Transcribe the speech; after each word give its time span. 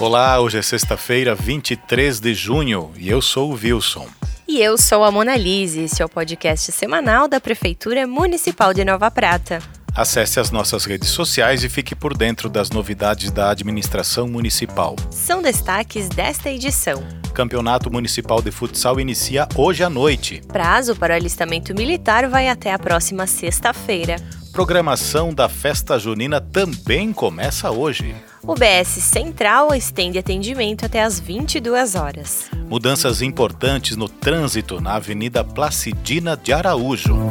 Olá, 0.00 0.40
hoje 0.40 0.56
é 0.56 0.62
sexta-feira, 0.62 1.34
23 1.34 2.20
de 2.20 2.32
junho, 2.32 2.90
e 2.96 3.10
eu 3.10 3.20
sou 3.20 3.50
o 3.50 3.54
Wilson. 3.54 4.08
E 4.48 4.58
eu 4.58 4.78
sou 4.78 5.04
a 5.04 5.10
Mona 5.10 5.36
Lise, 5.36 5.82
esse 5.82 6.00
é 6.00 6.04
o 6.06 6.08
podcast 6.08 6.72
semanal 6.72 7.28
da 7.28 7.38
Prefeitura 7.38 8.06
Municipal 8.06 8.72
de 8.72 8.82
Nova 8.82 9.10
Prata. 9.10 9.58
Acesse 9.94 10.40
as 10.40 10.50
nossas 10.50 10.86
redes 10.86 11.10
sociais 11.10 11.64
e 11.64 11.68
fique 11.68 11.94
por 11.94 12.16
dentro 12.16 12.48
das 12.48 12.70
novidades 12.70 13.30
da 13.30 13.50
administração 13.50 14.26
municipal. 14.26 14.96
São 15.10 15.42
destaques 15.42 16.08
desta 16.08 16.48
edição. 16.48 17.06
Campeonato 17.34 17.92
Municipal 17.92 18.40
de 18.40 18.50
Futsal 18.50 18.98
inicia 18.98 19.46
hoje 19.54 19.84
à 19.84 19.90
noite. 19.90 20.40
Prazo 20.48 20.96
para 20.96 21.12
o 21.12 21.16
alistamento 21.16 21.74
militar 21.74 22.26
vai 22.26 22.48
até 22.48 22.72
a 22.72 22.78
próxima 22.78 23.26
sexta-feira. 23.26 24.16
Programação 24.50 25.34
da 25.34 25.46
festa 25.46 25.98
junina 25.98 26.40
também 26.40 27.12
começa 27.12 27.70
hoje. 27.70 28.14
O 28.42 28.54
BS 28.54 29.02
Central 29.02 29.74
estende 29.74 30.18
atendimento 30.18 30.86
até 30.86 31.02
às 31.02 31.20
22 31.20 31.94
horas. 31.94 32.50
Mudanças 32.68 33.20
importantes 33.20 33.96
no 33.96 34.08
trânsito 34.08 34.80
na 34.80 34.94
Avenida 34.94 35.44
Placidina 35.44 36.36
de 36.36 36.52
Araújo. 36.52 37.30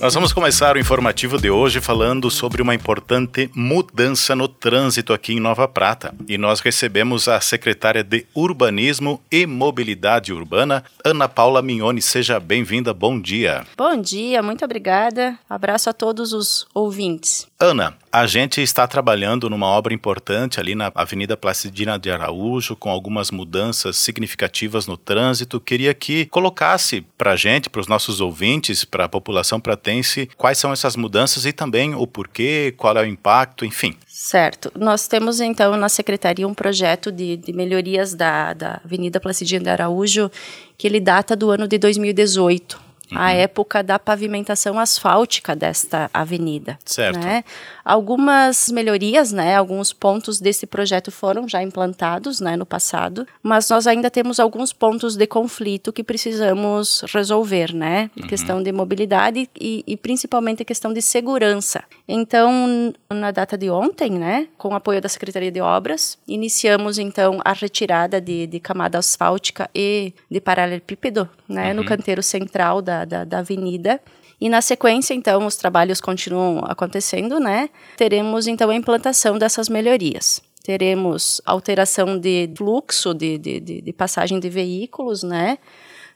Nós 0.00 0.14
vamos 0.14 0.32
começar 0.32 0.76
o 0.76 0.78
informativo 0.78 1.38
de 1.38 1.50
hoje 1.50 1.78
falando 1.78 2.30
sobre 2.30 2.62
uma 2.62 2.74
importante 2.74 3.50
mudança 3.54 4.34
no 4.34 4.48
trânsito 4.48 5.12
aqui 5.12 5.34
em 5.34 5.40
Nova 5.40 5.68
Prata. 5.68 6.14
E 6.26 6.38
nós 6.38 6.60
recebemos 6.60 7.28
a 7.28 7.38
secretária 7.38 8.02
de 8.02 8.26
Urbanismo 8.34 9.20
e 9.30 9.44
Mobilidade 9.44 10.32
Urbana, 10.32 10.82
Ana 11.04 11.28
Paula 11.28 11.60
Mignoni. 11.60 12.00
Seja 12.00 12.40
bem-vinda, 12.40 12.94
bom 12.94 13.20
dia. 13.20 13.66
Bom 13.76 13.94
dia, 14.00 14.42
muito 14.42 14.64
obrigada. 14.64 15.38
Abraço 15.46 15.90
a 15.90 15.92
todos 15.92 16.32
os 16.32 16.66
ouvintes. 16.72 17.46
Ana, 17.60 17.94
a 18.12 18.26
gente 18.26 18.60
está 18.60 18.88
trabalhando 18.88 19.48
numa 19.48 19.66
obra 19.66 19.94
importante 19.94 20.58
ali 20.58 20.74
na 20.74 20.90
Avenida 20.94 21.36
Placidina 21.36 21.96
de 21.96 22.10
Araújo, 22.10 22.74
com 22.74 22.90
algumas 22.90 23.30
mudanças 23.30 23.96
significativas 23.96 24.86
no 24.88 24.96
trânsito. 24.96 25.60
Queria 25.60 25.94
que 25.94 26.26
colocasse 26.26 27.06
para 27.16 27.32
a 27.32 27.36
gente, 27.36 27.70
para 27.70 27.80
os 27.80 27.86
nossos 27.86 28.20
ouvintes, 28.20 28.84
para 28.84 29.04
a 29.04 29.08
população 29.08 29.60
pratense, 29.60 30.28
quais 30.36 30.58
são 30.58 30.72
essas 30.72 30.96
mudanças 30.96 31.46
e 31.46 31.52
também 31.52 31.94
o 31.94 32.04
porquê, 32.04 32.74
qual 32.76 32.96
é 32.96 33.02
o 33.02 33.06
impacto, 33.06 33.64
enfim. 33.64 33.96
Certo. 34.08 34.72
Nós 34.76 35.06
temos 35.06 35.40
então 35.40 35.76
na 35.76 35.88
Secretaria 35.88 36.48
um 36.48 36.54
projeto 36.54 37.12
de, 37.12 37.36
de 37.36 37.52
melhorias 37.52 38.12
da, 38.12 38.52
da 38.54 38.80
Avenida 38.84 39.20
Placidina 39.20 39.62
de 39.62 39.70
Araújo 39.70 40.30
que 40.76 40.86
ele 40.88 40.98
data 40.98 41.36
do 41.36 41.50
ano 41.50 41.68
de 41.68 41.78
2018 41.78 42.89
uhum. 43.10 43.18
a 43.18 43.32
época 43.32 43.82
da 43.82 43.98
pavimentação 43.98 44.78
asfáltica 44.78 45.54
desta 45.54 46.10
avenida. 46.12 46.78
Certo. 46.84 47.18
Né? 47.18 47.44
Algumas 47.84 48.70
melhorias, 48.70 49.32
né, 49.32 49.56
alguns 49.56 49.92
pontos 49.92 50.40
desse 50.40 50.66
projeto 50.66 51.10
foram 51.10 51.48
já 51.48 51.62
implantados 51.62 52.40
né, 52.40 52.56
no 52.56 52.66
passado, 52.66 53.26
mas 53.42 53.68
nós 53.68 53.86
ainda 53.86 54.10
temos 54.10 54.38
alguns 54.38 54.72
pontos 54.72 55.16
de 55.16 55.26
conflito 55.26 55.92
que 55.92 56.04
precisamos 56.04 57.02
resolver, 57.12 57.74
né? 57.74 58.10
Uhum. 58.16 58.28
Questão 58.28 58.62
de 58.62 58.72
mobilidade 58.72 59.48
e, 59.58 59.84
e 59.86 59.96
principalmente 59.96 60.62
a 60.62 60.64
questão 60.64 60.92
de 60.92 61.02
segurança. 61.02 61.82
Então, 62.06 62.92
na 63.08 63.30
data 63.30 63.56
de 63.56 63.70
ontem, 63.70 64.10
né, 64.10 64.48
com 64.56 64.68
o 64.68 64.74
apoio 64.74 65.00
da 65.00 65.08
Secretaria 65.08 65.50
de 65.50 65.60
Obras, 65.60 66.18
iniciamos 66.26 66.98
então 66.98 67.40
a 67.44 67.52
retirada 67.52 68.20
de, 68.20 68.46
de 68.46 68.60
camada 68.60 68.98
asfáltica 68.98 69.68
e 69.74 70.12
de 70.30 70.40
paralelepípedo 70.40 71.28
né, 71.48 71.70
uhum. 71.70 71.76
no 71.76 71.84
canteiro 71.84 72.22
central 72.22 72.80
da, 72.80 72.99
da, 73.04 73.24
da 73.24 73.38
avenida. 73.38 74.00
E 74.40 74.48
na 74.48 74.62
sequência, 74.62 75.12
então, 75.12 75.46
os 75.46 75.56
trabalhos 75.56 76.00
continuam 76.00 76.64
acontecendo, 76.64 77.38
né? 77.38 77.68
Teremos, 77.96 78.46
então, 78.46 78.70
a 78.70 78.74
implantação 78.74 79.36
dessas 79.36 79.68
melhorias. 79.68 80.40
Teremos 80.64 81.42
alteração 81.44 82.18
de 82.18 82.50
fluxo 82.56 83.12
de, 83.12 83.36
de, 83.36 83.60
de, 83.60 83.80
de 83.82 83.92
passagem 83.92 84.40
de 84.40 84.48
veículos, 84.48 85.22
né? 85.22 85.58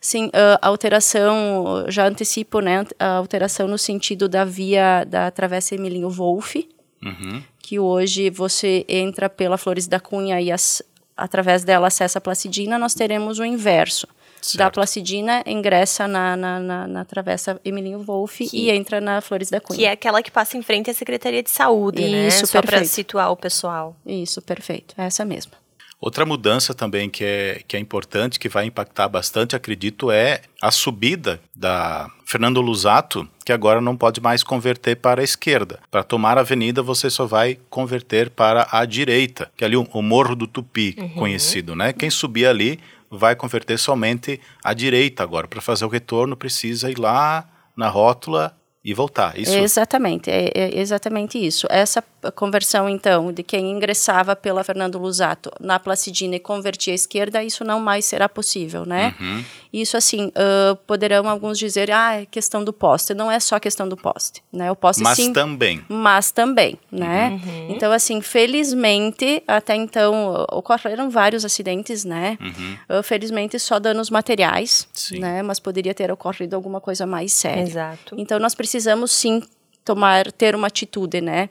Sim, 0.01 0.31
a 0.61 0.69
alteração, 0.69 1.87
já 1.89 2.07
antecipo, 2.07 2.61
né? 2.61 2.87
A 2.99 3.17
alteração 3.17 3.67
no 3.67 3.79
sentido 3.79 4.29
da 4.29 4.45
via 4.45 5.05
da 5.05 5.31
Travessa 5.31 5.75
Emilinho 5.75 6.11
Wolff, 6.11 6.69
uhum. 7.03 7.43
que 7.59 7.79
hoje 7.79 8.29
você 8.31 8.85
entra 8.87 9.31
pela 9.31 9.57
Flores 9.57 9.87
da 9.87 9.99
Cunha 9.99 10.41
e 10.41 10.53
as, 10.53 10.83
através 11.17 11.65
dela 11.65 11.87
acessa 11.87 12.19
a 12.19 12.23
Placidina, 12.23 12.79
nós 12.79 12.95
teremos 12.95 13.39
o 13.39 13.45
inverso 13.45 14.07
certo. 14.51 14.59
da 14.59 14.71
Placidina, 14.71 15.43
ingressa 15.47 16.07
na, 16.07 16.37
na, 16.37 16.61
na, 16.61 16.87
na 16.87 17.05
Travessa 17.05 17.61
Emilinho 17.65 18.03
Wolff 18.03 18.49
e 18.53 18.71
entra 18.71 19.01
na 19.01 19.21
Flores 19.21 19.51
da 19.51 19.61
Cunha. 19.61 19.79
Que 19.79 19.87
é 19.87 19.91
aquela 19.91 20.23
que 20.23 20.31
passa 20.31 20.57
em 20.57 20.63
frente 20.63 20.91
à 20.91 20.95
Secretaria 20.95 21.43
de 21.43 21.51
Saúde, 21.51 22.03
né? 22.03 22.29
Isso, 22.29 22.43
né? 22.43 22.47
Só 22.47 22.63
para 22.63 22.85
situar 22.85 23.31
o 23.31 23.37
pessoal. 23.37 23.97
Isso, 24.07 24.41
perfeito. 24.43 24.95
É 24.99 25.07
essa 25.07 25.25
mesma. 25.25 25.65
Outra 26.05 26.27
mudança 26.27 26.75
também 26.75 27.09
que 27.09 27.25
é, 27.25 27.63
que 27.67 27.75
é 27.75 27.81
importante, 27.81 28.39
que 28.39 28.47
vai 28.47 28.67
impactar 28.67 29.09
bastante, 29.09 29.57
acredito, 29.57 30.11
é 30.11 30.43
a 30.61 30.71
subida 30.71 31.41
da 31.57 32.11
Fernando 32.27 32.61
Lusato, 32.61 33.27
que 33.43 33.51
agora 33.51 33.81
não 33.81 33.97
pode 33.97 34.21
mais 34.21 34.43
converter 34.43 34.97
para 34.97 35.23
a 35.23 35.25
esquerda. 35.25 35.81
Para 35.91 36.03
tomar 36.03 36.37
a 36.37 36.43
avenida, 36.43 36.83
você 36.83 37.09
só 37.09 37.25
vai 37.25 37.59
converter 37.71 38.29
para 38.29 38.69
a 38.71 38.85
direita, 38.85 39.51
que 39.57 39.65
é 39.65 39.67
ali 39.67 39.77
o, 39.79 39.89
o 39.95 40.03
Morro 40.03 40.37
do 40.37 40.47
Tupi, 40.47 40.95
uhum. 40.99 41.09
conhecido, 41.11 41.75
né? 41.75 41.91
Quem 41.95 42.11
subir 42.11 42.45
ali 42.47 42.79
vai 43.19 43.35
converter 43.35 43.79
somente 43.79 44.41
à 44.63 44.73
direita 44.73 45.23
agora. 45.23 45.49
Para 45.49 45.61
fazer 45.61 45.85
o 45.85 45.89
retorno, 45.89 46.37
precisa 46.37 46.91
ir 46.91 46.99
lá 46.99 47.49
na 47.77 47.89
rótula 47.89 48.57
e 48.85 48.93
voltar. 48.93 49.39
Isso? 49.39 49.57
Exatamente, 49.57 50.31
é, 50.31 50.51
é, 50.55 50.79
exatamente 50.79 51.39
isso. 51.39 51.67
Essa 51.71 52.03
conversão, 52.33 52.89
então, 52.89 53.33
de 53.33 53.43
quem 53.43 53.71
ingressava 53.71 54.37
pela 54.37 54.65
Fernando 54.65 54.99
Lusato 54.99 55.51
na 55.61 55.79
Placidina 55.79 56.37
e 56.37 56.41
convertia 56.41 56.93
à 56.93 56.97
esquerda, 56.97 57.43
isso 57.43 57.65
não 57.65 57.81
mais 57.81 58.05
será 58.05 58.29
possível, 58.29 58.85
né? 58.85 59.15
Uhum. 59.21 59.45
Isso, 59.73 59.97
assim, 59.97 60.29
uh, 60.29 60.77
poderão 60.87 61.29
alguns 61.29 61.59
dizer, 61.59 61.91
ah, 61.91 62.21
é 62.21 62.27
questão 62.27 62.63
do 62.63 62.73
poste. 62.73 63.13
Não 63.13 63.29
é 63.29 63.41
só 63.41 63.59
questão 63.59 63.89
do 63.89 63.97
poste, 63.97 64.41
né? 64.53 64.71
O 64.71 64.77
poste, 64.77 65.03
mas 65.03 65.17
sim, 65.17 65.33
também. 65.33 65.85
Mas 65.89 66.31
também, 66.31 66.79
né? 66.93 67.31
Uhum. 67.31 67.71
Então, 67.71 67.91
assim, 67.91 68.21
felizmente, 68.21 69.43
até 69.49 69.75
então, 69.75 70.47
ocorreram 70.53 71.11
vários 71.11 71.45
acidentes, 71.45 72.05
né? 72.05 72.39
Uhum. 72.41 72.99
Uh, 72.99 73.03
felizmente, 73.03 73.59
só 73.59 73.81
danos 73.81 74.11
materiais, 74.11 74.87
sim. 74.93 75.19
né? 75.19 75.43
Mas 75.43 75.59
poderia 75.59 75.93
ter 75.93 76.13
ocorrido 76.13 76.55
alguma 76.55 76.81
coisa 76.81 77.05
mais 77.05 77.33
séria. 77.33 77.63
Exato. 77.63 78.15
Então, 78.17 78.39
nós 78.39 78.55
precisamos 78.55 79.11
sim 79.11 79.43
tomar 79.85 80.33
ter 80.33 80.55
uma 80.55 80.69
atitude, 80.69 81.21
né? 81.21 81.51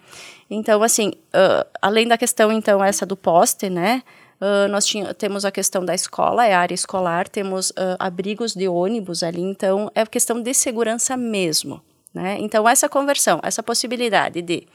Então, 0.49 0.83
assim, 0.83 1.09
uh, 1.09 1.65
além 1.81 2.07
da 2.07 2.17
questão 2.17 2.51
então 2.51 2.83
essa 2.83 3.05
do 3.05 3.15
poste, 3.15 3.69
né? 3.69 4.03
Uh, 4.41 4.67
nós 4.69 4.85
tinha, 4.85 5.13
temos 5.13 5.45
a 5.45 5.51
questão 5.51 5.85
da 5.85 5.95
escola, 5.95 6.45
é 6.45 6.53
a 6.53 6.59
área 6.59 6.75
escolar, 6.75 7.29
temos 7.29 7.69
uh, 7.71 7.95
abrigos 7.97 8.53
de 8.53 8.67
ônibus 8.67 9.23
ali, 9.23 9.41
então 9.41 9.89
é 9.95 10.05
questão 10.05 10.41
de 10.41 10.53
segurança 10.53 11.15
mesmo, 11.15 11.81
né? 12.13 12.37
Então 12.39 12.67
essa 12.67 12.89
conversão, 12.89 13.39
essa 13.41 13.63
possibilidade 13.63 14.41
de 14.41 14.67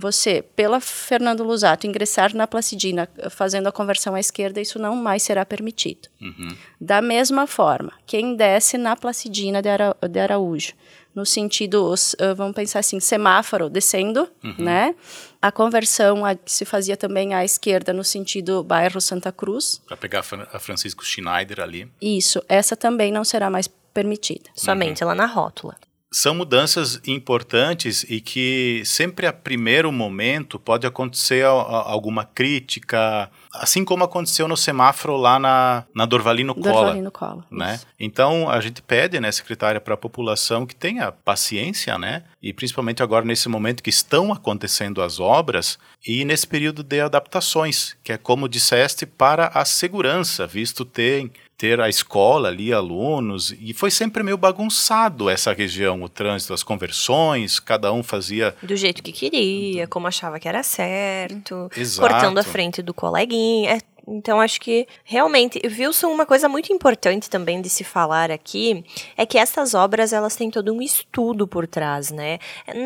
você, 0.00 0.42
pela 0.42 0.80
Fernando 0.80 1.44
Lusato, 1.44 1.86
ingressar 1.86 2.34
na 2.34 2.46
Placidina 2.46 3.08
fazendo 3.30 3.66
a 3.66 3.72
conversão 3.72 4.14
à 4.14 4.20
esquerda, 4.20 4.60
isso 4.60 4.78
não 4.78 4.96
mais 4.96 5.22
será 5.22 5.44
permitido. 5.44 6.08
Uhum. 6.20 6.56
Da 6.80 7.02
mesma 7.02 7.46
forma, 7.46 7.92
quem 8.06 8.34
desce 8.34 8.78
na 8.78 8.96
Placidina 8.96 9.60
de, 9.60 9.68
Ara, 9.68 9.96
de 10.08 10.18
Araújo, 10.18 10.72
no 11.14 11.26
sentido, 11.26 11.92
uh, 11.92 12.34
vamos 12.36 12.54
pensar 12.54 12.78
assim, 12.78 13.00
semáforo 13.00 13.68
descendo, 13.68 14.28
uhum. 14.42 14.54
né? 14.58 14.94
A 15.42 15.50
conversão 15.50 16.24
a, 16.24 16.34
que 16.34 16.50
se 16.50 16.64
fazia 16.64 16.96
também 16.96 17.34
à 17.34 17.44
esquerda 17.44 17.92
no 17.92 18.04
sentido 18.04 18.62
bairro 18.62 19.00
Santa 19.00 19.32
Cruz. 19.32 19.82
Para 19.86 19.96
pegar 19.96 20.20
a 20.20 20.58
Francisco 20.58 21.04
Schneider 21.04 21.60
ali. 21.60 21.90
Isso, 22.00 22.42
essa 22.48 22.76
também 22.76 23.12
não 23.12 23.24
será 23.24 23.50
mais 23.50 23.68
permitida. 23.92 24.50
Somente 24.54 25.02
uhum. 25.02 25.08
lá 25.08 25.14
na 25.14 25.26
rótula 25.26 25.76
são 26.12 26.34
mudanças 26.34 27.00
importantes 27.06 28.04
e 28.08 28.20
que 28.20 28.82
sempre 28.84 29.26
a 29.26 29.32
primeiro 29.32 29.92
momento 29.92 30.58
pode 30.58 30.84
acontecer 30.86 31.44
alguma 31.44 32.24
crítica, 32.24 33.30
assim 33.54 33.84
como 33.84 34.02
aconteceu 34.02 34.48
no 34.48 34.56
semáforo 34.56 35.16
lá 35.16 35.38
na, 35.38 35.84
na 35.94 36.06
Dorvalino 36.06 36.52
Cola. 36.52 36.72
Dorvalino 36.72 37.10
Cola. 37.12 37.46
Né? 37.50 37.78
Então 37.98 38.50
a 38.50 38.60
gente 38.60 38.82
pede, 38.82 39.20
né, 39.20 39.30
secretária, 39.30 39.80
para 39.80 39.94
a 39.94 39.96
população 39.96 40.66
que 40.66 40.74
tenha 40.74 41.12
paciência, 41.12 41.96
né? 41.96 42.24
E 42.42 42.52
principalmente 42.52 43.02
agora 43.02 43.24
nesse 43.24 43.48
momento 43.48 43.82
que 43.82 43.90
estão 43.90 44.32
acontecendo 44.32 45.02
as 45.02 45.20
obras 45.20 45.78
e 46.04 46.24
nesse 46.24 46.46
período 46.46 46.82
de 46.82 47.00
adaptações, 47.00 47.96
que 48.02 48.12
é 48.12 48.18
como 48.18 48.48
disseste, 48.48 49.06
para 49.06 49.48
a 49.48 49.64
segurança, 49.64 50.46
visto 50.46 50.84
ter 50.84 51.30
ter 51.60 51.78
a 51.78 51.90
escola 51.90 52.48
ali, 52.48 52.72
alunos, 52.72 53.54
e 53.60 53.74
foi 53.74 53.90
sempre 53.90 54.22
meio 54.22 54.38
bagunçado 54.38 55.28
essa 55.28 55.52
região, 55.52 56.02
o 56.02 56.08
trânsito, 56.08 56.54
as 56.54 56.62
conversões, 56.62 57.60
cada 57.60 57.92
um 57.92 58.02
fazia... 58.02 58.56
Do 58.62 58.74
jeito 58.74 59.02
que 59.02 59.12
queria, 59.12 59.86
como 59.86 60.06
achava 60.06 60.40
que 60.40 60.48
era 60.48 60.62
certo, 60.62 61.70
Exato. 61.76 62.08
cortando 62.08 62.38
a 62.38 62.42
frente 62.42 62.80
do 62.80 62.94
coleguinha, 62.94 63.72
é 63.72 63.80
Então, 64.12 64.40
acho 64.40 64.60
que 64.60 64.88
realmente, 65.04 65.60
Wilson, 65.64 66.08
uma 66.08 66.26
coisa 66.26 66.48
muito 66.48 66.72
importante 66.72 67.30
também 67.30 67.62
de 67.62 67.70
se 67.70 67.84
falar 67.84 68.28
aqui 68.28 68.84
é 69.16 69.24
que 69.24 69.38
essas 69.38 69.72
obras 69.72 70.12
elas 70.12 70.34
têm 70.34 70.50
todo 70.50 70.74
um 70.74 70.82
estudo 70.82 71.46
por 71.46 71.64
trás, 71.64 72.10
né? 72.10 72.40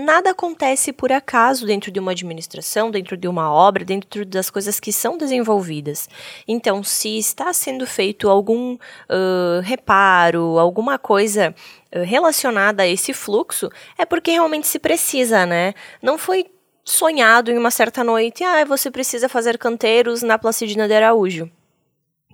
Nada 0.04 0.32
acontece 0.32 0.92
por 0.92 1.10
acaso 1.10 1.64
dentro 1.64 1.90
de 1.90 1.98
uma 1.98 2.12
administração, 2.12 2.90
dentro 2.90 3.16
de 3.16 3.26
uma 3.26 3.50
obra, 3.50 3.86
dentro 3.86 4.26
das 4.26 4.50
coisas 4.50 4.78
que 4.78 4.92
são 4.92 5.16
desenvolvidas. 5.16 6.10
Então, 6.46 6.84
se 6.84 7.16
está 7.16 7.54
sendo 7.54 7.86
feito 7.86 8.28
algum 8.28 8.74
uh, 8.74 9.60
reparo, 9.62 10.58
alguma 10.58 10.98
coisa 10.98 11.54
relacionada 12.02 12.82
a 12.82 12.88
esse 12.88 13.12
fluxo, 13.12 13.70
é 13.96 14.04
porque 14.04 14.32
realmente 14.32 14.66
se 14.66 14.78
precisa, 14.78 15.46
né? 15.46 15.74
Não 16.02 16.18
foi 16.18 16.46
sonhado 16.84 17.50
em 17.50 17.58
uma 17.58 17.70
certa 17.70 18.04
noite, 18.04 18.44
ah, 18.44 18.64
você 18.64 18.90
precisa 18.90 19.28
fazer 19.28 19.58
canteiros 19.58 20.22
na 20.22 20.38
Placidina 20.38 20.86
de 20.86 20.94
Araújo. 20.94 21.50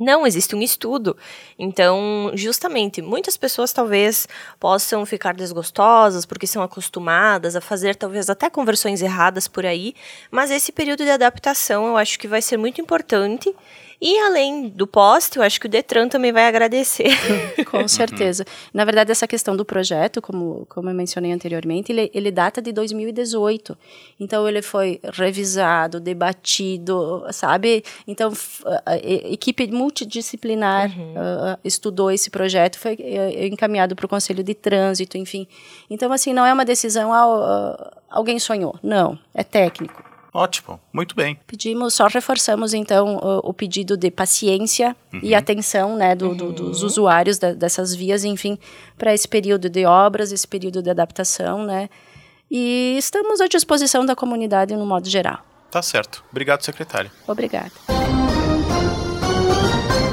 Não, 0.00 0.26
existe 0.26 0.56
um 0.56 0.62
estudo. 0.62 1.14
Então, 1.58 2.32
justamente, 2.34 3.02
muitas 3.02 3.36
pessoas 3.36 3.70
talvez 3.70 4.26
possam 4.58 5.04
ficar 5.04 5.34
desgostosas 5.34 6.24
porque 6.24 6.46
são 6.46 6.62
acostumadas 6.62 7.54
a 7.54 7.60
fazer 7.60 7.94
talvez 7.94 8.30
até 8.30 8.48
conversões 8.48 9.02
erradas 9.02 9.46
por 9.46 9.66
aí, 9.66 9.94
mas 10.30 10.50
esse 10.50 10.72
período 10.72 11.04
de 11.04 11.10
adaptação 11.10 11.86
eu 11.86 11.98
acho 11.98 12.18
que 12.18 12.26
vai 12.26 12.40
ser 12.40 12.56
muito 12.56 12.80
importante 12.80 13.54
e 14.00 14.18
além 14.18 14.68
do 14.68 14.86
poste, 14.86 15.36
eu 15.36 15.42
acho 15.42 15.60
que 15.60 15.66
o 15.66 15.68
Detran 15.68 16.08
também 16.08 16.32
vai 16.32 16.46
agradecer. 16.46 17.10
Com 17.70 17.86
certeza. 17.86 18.46
Na 18.72 18.82
verdade, 18.82 19.12
essa 19.12 19.26
questão 19.26 19.54
do 19.54 19.62
projeto, 19.62 20.22
como, 20.22 20.64
como 20.70 20.88
eu 20.88 20.94
mencionei 20.94 21.32
anteriormente, 21.32 21.92
ele, 21.92 22.10
ele 22.14 22.30
data 22.30 22.62
de 22.62 22.72
2018. 22.72 23.76
Então, 24.18 24.48
ele 24.48 24.62
foi 24.62 25.00
revisado, 25.12 26.00
debatido, 26.00 27.26
sabe? 27.30 27.84
Então, 28.08 28.32
a, 28.86 28.96
equipe 28.96 29.70
multidisciplinar 29.70 30.90
uhum. 30.98 31.12
uh, 31.12 31.58
estudou 31.62 32.10
esse 32.10 32.30
projeto, 32.30 32.78
foi 32.78 32.94
uh, 32.94 33.44
encaminhado 33.52 33.94
para 33.94 34.06
o 34.06 34.08
Conselho 34.08 34.42
de 34.42 34.54
Trânsito, 34.54 35.18
enfim. 35.18 35.46
Então, 35.90 36.10
assim, 36.10 36.32
não 36.32 36.46
é 36.46 36.52
uma 36.52 36.64
decisão, 36.64 37.10
uh, 37.10 37.90
alguém 38.08 38.38
sonhou. 38.38 38.76
Não, 38.82 39.18
é 39.34 39.44
técnico. 39.44 40.09
Ótimo, 40.32 40.80
muito 40.92 41.14
bem. 41.16 41.38
Pedimos, 41.46 41.94
só 41.94 42.06
reforçamos 42.06 42.72
então 42.72 43.16
o, 43.16 43.50
o 43.50 43.54
pedido 43.54 43.96
de 43.96 44.10
paciência 44.10 44.96
uhum. 45.12 45.20
e 45.22 45.34
atenção 45.34 45.96
né, 45.96 46.14
do, 46.14 46.34
do, 46.34 46.52
dos 46.52 46.80
uhum. 46.80 46.86
usuários 46.86 47.38
da, 47.38 47.52
dessas 47.52 47.94
vias, 47.94 48.24
enfim, 48.24 48.56
para 48.96 49.12
esse 49.12 49.26
período 49.26 49.68
de 49.68 49.84
obras, 49.84 50.30
esse 50.30 50.46
período 50.46 50.82
de 50.82 50.90
adaptação, 50.90 51.64
né? 51.64 51.88
E 52.50 52.96
estamos 52.98 53.40
à 53.40 53.46
disposição 53.46 54.04
da 54.04 54.16
comunidade 54.16 54.74
no 54.74 54.84
modo 54.84 55.08
geral. 55.08 55.38
Tá 55.70 55.82
certo. 55.82 56.24
Obrigado, 56.30 56.62
secretário. 56.62 57.10
Obrigada. 57.28 57.70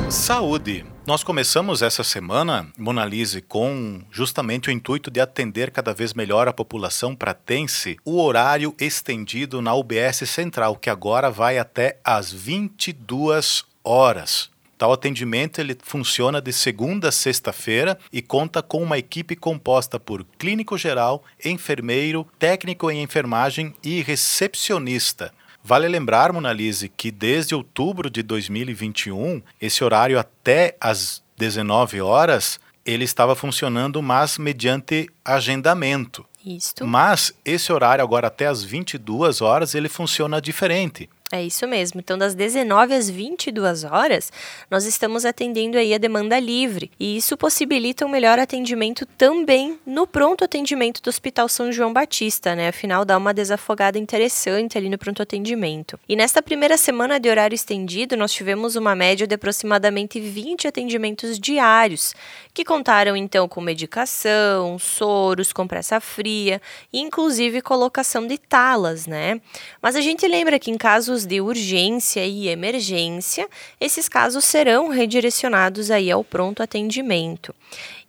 Saúde. 0.09 0.85
Nós 1.05 1.21
começamos 1.21 1.81
essa 1.81 2.01
semana, 2.01 2.71
Monalise, 2.77 3.41
com 3.41 4.01
justamente 4.09 4.69
o 4.69 4.71
intuito 4.71 5.11
de 5.11 5.19
atender 5.19 5.69
cada 5.69 5.93
vez 5.93 6.13
melhor 6.13 6.47
a 6.47 6.53
população 6.53 7.13
pratense, 7.13 7.97
o 8.05 8.21
horário 8.21 8.73
estendido 8.79 9.61
na 9.61 9.73
UBS 9.73 10.23
Central, 10.25 10.77
que 10.77 10.89
agora 10.89 11.29
vai 11.29 11.57
até 11.57 11.99
às 12.05 12.31
22 12.31 13.65
horas. 13.83 14.49
Tal 14.77 14.93
atendimento 14.93 15.59
ele 15.59 15.75
funciona 15.81 16.39
de 16.39 16.53
segunda 16.53 17.09
a 17.09 17.11
sexta-feira 17.11 17.97
e 18.13 18.21
conta 18.21 18.61
com 18.61 18.81
uma 18.81 18.97
equipe 18.97 19.35
composta 19.35 19.99
por 19.99 20.23
clínico 20.37 20.77
geral, 20.77 21.23
enfermeiro, 21.43 22.25
técnico 22.39 22.89
em 22.89 23.01
enfermagem 23.01 23.73
e 23.83 24.01
recepcionista. 24.01 25.33
Vale 25.67 25.85
lembrar, 25.89 26.31
Monalise, 26.31 26.87
que 26.87 27.11
desde 27.11 27.53
outubro 27.53 28.09
de 28.09 28.23
2021, 28.23 29.41
esse 29.59 29.83
horário 29.83 30.17
até 30.17 30.77
às 30.79 31.21
19 31.37 31.99
horas, 31.99 32.57
ele 32.85 33.03
estava 33.03 33.35
funcionando, 33.35 34.01
mas 34.01 34.37
mediante 34.37 35.09
agendamento. 35.25 36.25
Isso. 36.45 36.73
Mas 36.85 37.33
esse 37.43 37.69
horário 37.73 38.01
agora 38.01 38.27
até 38.27 38.47
às 38.47 38.63
22 38.63 39.41
horas, 39.41 39.75
ele 39.75 39.89
funciona 39.89 40.39
diferente. 40.39 41.09
É 41.29 41.43
isso 41.43 41.67
mesmo. 41.67 41.99
Então, 41.99 42.17
das 42.17 42.33
19 42.33 42.93
às 42.93 43.09
22 43.09 43.83
horas, 43.83 44.31
nós 44.71 44.85
estamos 44.85 45.25
atendendo 45.25 45.77
aí 45.77 45.93
a 45.93 45.97
demanda 45.97 46.39
livre. 46.39 46.89
E 46.97 47.17
isso 47.17 47.35
possibilita 47.35 48.05
um 48.05 48.09
melhor 48.09 48.39
atendimento 48.39 49.05
também 49.05 49.77
no 49.85 50.07
pronto 50.07 50.45
atendimento 50.45 51.01
do 51.01 51.09
Hospital 51.09 51.49
São 51.49 51.69
João 51.69 51.91
Batista, 51.91 52.55
né? 52.55 52.69
Afinal, 52.69 53.03
dá 53.03 53.17
uma 53.17 53.33
desafogada 53.33 53.99
interessante 53.99 54.77
ali 54.77 54.87
no 54.87 54.97
pronto 54.97 55.21
atendimento. 55.21 55.99
E 56.07 56.15
nesta 56.15 56.41
primeira 56.41 56.77
semana 56.77 57.19
de 57.19 57.29
horário 57.29 57.55
estendido, 57.55 58.15
nós 58.15 58.31
tivemos 58.31 58.77
uma 58.77 58.95
média 58.95 59.27
de 59.27 59.35
aproximadamente 59.35 60.21
20 60.21 60.65
atendimentos 60.65 61.37
diários, 61.37 62.15
que 62.53 62.63
contaram 62.63 63.17
então 63.17 63.49
com 63.49 63.59
medicação, 63.59 64.79
soros, 64.79 65.51
compressa 65.51 65.99
fria 65.99 66.61
inclusive 66.93 67.61
colocação 67.61 68.25
de 68.25 68.37
talas, 68.37 69.07
né? 69.07 69.41
Mas 69.81 69.95
a 69.95 70.01
gente 70.01 70.25
lembra 70.27 70.57
que 70.57 70.71
em 70.71 70.77
casos 70.77 71.16
de 71.25 71.41
urgência 71.41 72.25
e 72.25 72.47
emergência, 72.47 73.47
esses 73.79 74.07
casos 74.07 74.45
serão 74.45 74.89
redirecionados 74.89 75.89
aí 75.89 76.11
ao 76.11 76.23
pronto 76.23 76.61
atendimento. 76.61 77.53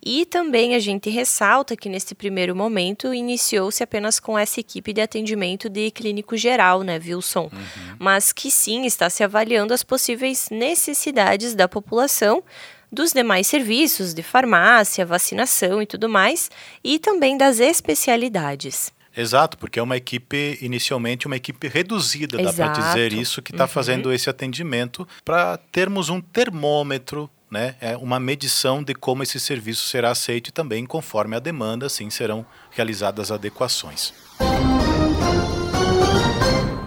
E 0.03 0.25
também 0.25 0.75
a 0.75 0.79
gente 0.79 1.09
ressalta 1.09 1.75
que 1.75 1.89
nesse 1.89 2.15
primeiro 2.15 2.55
momento 2.55 3.13
iniciou-se 3.13 3.83
apenas 3.83 4.19
com 4.19 4.37
essa 4.37 4.59
equipe 4.59 4.93
de 4.93 5.01
atendimento 5.01 5.69
de 5.69 5.91
clínico 5.91 6.37
geral, 6.37 6.83
né, 6.83 6.99
Wilson? 7.03 7.49
Uhum. 7.51 7.95
Mas 7.99 8.31
que 8.31 8.49
sim 8.49 8.85
está 8.85 9.09
se 9.09 9.23
avaliando 9.23 9.73
as 9.73 9.83
possíveis 9.83 10.47
necessidades 10.49 11.53
da 11.53 11.67
população 11.67 12.43
dos 12.91 13.11
demais 13.11 13.45
serviços 13.47 14.13
de 14.13 14.23
farmácia, 14.23 15.05
vacinação 15.05 15.81
e 15.81 15.85
tudo 15.85 16.09
mais, 16.09 16.49
e 16.83 16.97
também 16.97 17.37
das 17.37 17.59
especialidades. 17.59 18.91
Exato, 19.15 19.57
porque 19.57 19.79
é 19.79 19.83
uma 19.83 19.97
equipe, 19.97 20.57
inicialmente, 20.61 21.27
uma 21.27 21.35
equipe 21.35 21.67
reduzida, 21.67 22.39
Exato. 22.39 22.57
dá 22.57 22.63
para 22.63 22.81
dizer 22.81 23.13
isso, 23.13 23.41
que 23.41 23.51
está 23.51 23.63
uhum. 23.65 23.69
fazendo 23.69 24.13
esse 24.13 24.29
atendimento 24.29 25.07
para 25.25 25.57
termos 25.57 26.09
um 26.09 26.21
termômetro 26.21 27.29
né, 27.49 27.75
é 27.81 27.97
uma 27.97 28.19
medição 28.19 28.83
de 28.83 28.93
como 28.93 29.23
esse 29.23 29.39
serviço 29.39 29.85
será 29.87 30.11
aceito 30.11 30.49
e 30.49 30.51
também, 30.51 30.85
conforme 30.85 31.35
a 31.35 31.39
demanda, 31.39 31.87
assim 31.87 32.09
serão 32.09 32.45
realizadas 32.71 33.31
adequações. 33.31 34.13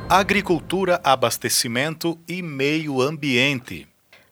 Agricultura, 0.09 1.01
abastecimento 1.03 2.19
e 2.29 2.43
meio 2.43 3.01
ambiente. 3.01 3.89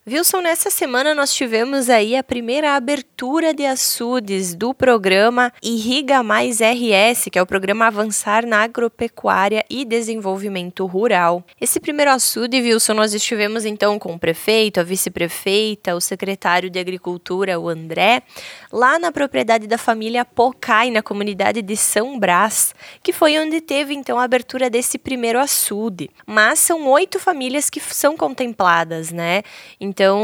Wilson, 0.09 0.41
nessa 0.41 0.71
semana 0.71 1.15
nós 1.15 1.35
tivemos 1.35 1.91
aí 1.91 2.17
a 2.17 2.23
primeira 2.23 2.75
abertura 2.75 3.53
de 3.53 3.67
açudes 3.67 4.55
do 4.55 4.73
programa 4.73 5.53
Irriga 5.63 6.23
Mais 6.23 6.59
RS, 6.61 7.29
que 7.31 7.39
é 7.39 7.43
o 7.43 7.47
programa 7.47 7.87
Avançar 7.87 8.47
na 8.47 8.63
Agropecuária 8.63 9.63
e 9.69 9.85
Desenvolvimento 9.85 10.87
Rural. 10.87 11.45
Esse 11.61 11.79
primeiro 11.79 12.11
açude, 12.11 12.63
Wilson, 12.63 12.95
nós 12.95 13.13
estivemos 13.13 13.67
então 13.67 13.99
com 13.99 14.15
o 14.15 14.19
prefeito, 14.19 14.81
a 14.81 14.83
vice-prefeita, 14.83 15.95
o 15.95 16.01
secretário 16.01 16.71
de 16.71 16.79
Agricultura, 16.79 17.61
o 17.61 17.69
André, 17.69 18.23
lá 18.73 18.99
na 18.99 19.13
propriedade 19.13 19.67
da 19.67 19.77
família 19.77 20.25
Pocai, 20.25 20.91
na 20.91 21.03
comunidade 21.03 21.61
de 21.61 21.77
São 21.77 22.19
Brás, 22.19 22.75
que 23.03 23.13
foi 23.13 23.39
onde 23.39 23.61
teve 23.61 23.93
então 23.93 24.19
a 24.19 24.25
abertura 24.25 24.71
desse 24.71 24.97
primeiro 24.97 25.39
açude. 25.39 26.09
Mas 26.27 26.59
são 26.59 26.89
oito 26.89 27.21
famílias 27.21 27.69
que 27.69 27.81
são 27.81 28.17
contempladas, 28.17 29.11
né? 29.13 29.43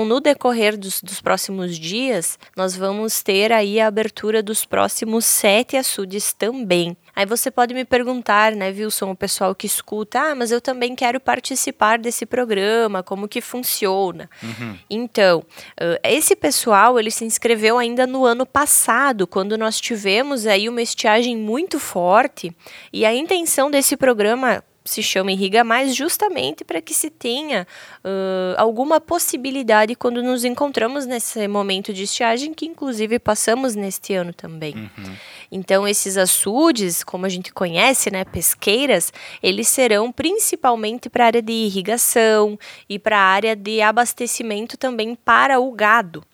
No 0.05 0.21
decorrer 0.21 0.77
dos, 0.77 1.03
dos, 1.03 1.21
próximos 1.21 1.79
dias, 1.79 2.39
nós 2.57 2.75
vamos 2.77 3.23
ter 3.23 3.53
aí 3.53 3.79
a 3.79 3.87
abertura 3.87 4.43
dos 4.43 4.65
próximos 4.65 5.25
sete 5.25 5.77
açudes 5.77 6.33
também. 6.33 6.97
Aí 7.15 7.27
você 7.27 7.51
pode 7.51 7.75
me 7.75 7.85
perguntar, 7.85 8.53
né, 8.53 8.71
Wilson, 8.71 9.11
o 9.11 9.17
pessoal 9.17 9.55
que 9.55 9.67
escuta, 9.67 10.21
ah, 10.21 10.35
mas 10.35 10.51
eu 10.51 10.61
também 10.61 10.95
quero 10.95 11.21
participar 11.21 11.99
desse 11.99 12.25
programa, 12.25 13.03
como 13.03 13.29
que 13.29 13.41
funciona? 13.41 14.31
Uhum. 14.43 14.79
Então, 14.89 15.45
esse 16.03 16.35
pessoal, 16.35 16.99
ele 16.99 17.11
se 17.11 17.25
inscreveu 17.25 17.79
ainda 17.79 18.07
no 18.07 18.25
ano 18.25 18.47
passado, 18.47 19.27
quando 19.27 19.59
nós 19.59 19.81
tivemos 19.81 20.47
aí 20.47 20.69
uma 20.69 20.83
estiagem 20.83 21.37
muito 21.37 21.79
forte, 21.79 22.55
e 22.93 23.05
a 23.05 23.15
intenção 23.15 23.71
desse 23.71 23.97
programa 23.97 24.63
se 24.87 25.03
chama 25.03 25.33
Irriga 25.33 25.63
Mais 25.65 25.95
justamente 25.95 26.65
para 26.65 26.81
que 26.81 26.95
se 26.95 27.11
tenha 27.11 27.67
uh, 28.05 28.55
alguma 28.57 29.01
possibilidade 29.01 29.95
quando 29.95 30.23
nos 30.23 30.45
encontramos 30.45 31.05
nesse 31.05 31.47
momento 31.49 31.93
de 31.93 32.05
estiagem, 32.05 32.55
que 32.55 32.67
inclusive 32.67 33.19
passamos 33.19 33.75
neste 33.75 34.15
ano 34.15 34.33
também. 34.33 34.75
Uhum. 34.75 35.17
Então, 35.51 35.87
esses 35.87 36.17
açudes, 36.17 37.05
como 37.05 37.27
a 37.27 37.29
gente 37.29 37.53
conhece, 37.53 38.11
né, 38.11 38.25
pesqueiras, 38.25 39.13
eles 39.43 39.69
serão 39.69 40.11
principalmente 40.11 41.09
para 41.09 41.25
a 41.25 41.27
área 41.27 41.43
de 41.43 41.53
irrigação 41.53 42.59
e 42.89 42.99
para 42.99 43.19
a 43.19 43.23
área 43.23 43.57
de 43.57 43.81
abastecimento 43.81 44.77
também 44.77 45.15
para 45.15 45.61
o 45.61 45.73
gado. 45.73 46.25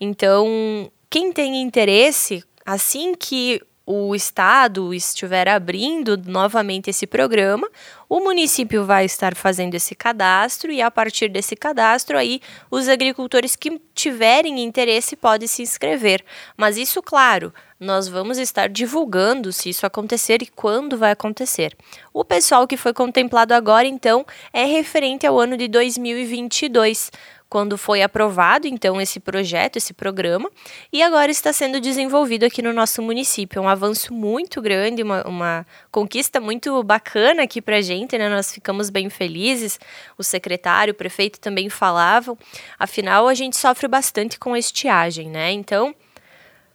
Então, 0.00 0.90
quem 1.10 1.32
tem 1.32 1.60
interesse, 1.62 2.44
assim 2.64 3.14
que 3.14 3.60
o 3.86 4.16
Estado 4.16 4.92
estiver 4.92 5.48
abrindo 5.48 6.16
novamente 6.16 6.90
esse 6.90 7.06
programa, 7.06 7.70
o 8.08 8.20
município 8.20 8.84
vai 8.84 9.04
estar 9.04 9.34
fazendo 9.34 9.74
esse 9.74 9.94
cadastro 9.94 10.70
e 10.70 10.80
a 10.80 10.90
partir 10.90 11.28
desse 11.28 11.56
cadastro 11.56 12.16
aí 12.16 12.40
os 12.70 12.88
agricultores 12.88 13.56
que 13.56 13.80
tiverem 13.94 14.62
interesse 14.62 15.16
podem 15.16 15.48
se 15.48 15.62
inscrever. 15.62 16.24
Mas 16.56 16.76
isso, 16.76 17.02
claro, 17.02 17.52
nós 17.78 18.08
vamos 18.08 18.38
estar 18.38 18.68
divulgando 18.68 19.52
se 19.52 19.68
isso 19.68 19.84
acontecer 19.84 20.40
e 20.40 20.46
quando 20.46 20.96
vai 20.96 21.10
acontecer. 21.10 21.76
O 22.12 22.24
pessoal 22.24 22.66
que 22.66 22.76
foi 22.76 22.94
contemplado 22.94 23.52
agora, 23.52 23.86
então, 23.86 24.24
é 24.52 24.64
referente 24.64 25.26
ao 25.26 25.38
ano 25.38 25.56
de 25.56 25.68
2022 25.68 27.10
quando 27.48 27.78
foi 27.78 28.02
aprovado 28.02 28.66
então 28.66 29.00
esse 29.00 29.20
projeto, 29.20 29.76
esse 29.76 29.92
programa, 29.92 30.50
e 30.92 31.02
agora 31.02 31.30
está 31.30 31.52
sendo 31.52 31.80
desenvolvido 31.80 32.44
aqui 32.44 32.60
no 32.60 32.72
nosso 32.72 33.00
município. 33.00 33.58
É 33.58 33.62
um 33.62 33.68
avanço 33.68 34.12
muito 34.12 34.60
grande, 34.60 35.02
uma, 35.02 35.26
uma 35.26 35.66
conquista 35.90 36.40
muito 36.40 36.82
bacana 36.82 37.44
aqui 37.44 37.62
para 37.62 37.76
a 37.76 37.80
gente, 37.80 38.18
né? 38.18 38.28
Nós 38.28 38.52
ficamos 38.52 38.90
bem 38.90 39.08
felizes. 39.08 39.78
O 40.18 40.22
secretário, 40.22 40.92
o 40.92 40.96
prefeito 40.96 41.38
também 41.38 41.68
falavam. 41.68 42.36
Afinal, 42.78 43.28
a 43.28 43.34
gente 43.34 43.56
sofre 43.56 43.86
bastante 43.86 44.38
com 44.38 44.56
estiagem, 44.56 45.30
né? 45.30 45.52
Então, 45.52 45.94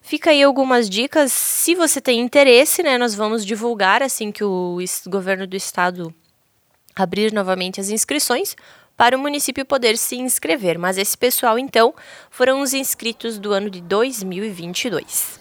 Fica 0.03 0.31
aí 0.31 0.41
algumas 0.41 0.89
dicas. 0.89 1.31
Se 1.31 1.75
você 1.75 2.01
tem 2.01 2.19
interesse, 2.19 2.81
né, 2.81 2.97
nós 2.97 3.13
vamos 3.13 3.45
divulgar 3.45 4.01
assim 4.01 4.31
que 4.31 4.43
o 4.43 4.79
governo 5.05 5.45
do 5.45 5.55
estado 5.55 6.11
abrir 6.95 7.31
novamente 7.31 7.79
as 7.79 7.89
inscrições 7.89 8.55
para 9.01 9.17
o 9.17 9.19
município 9.19 9.65
poder 9.65 9.97
se 9.97 10.15
inscrever. 10.15 10.77
Mas 10.77 10.95
esse 10.95 11.17
pessoal, 11.17 11.57
então, 11.57 11.91
foram 12.29 12.61
os 12.61 12.71
inscritos 12.71 13.39
do 13.39 13.51
ano 13.51 13.67
de 13.67 13.81
2022. 13.81 15.39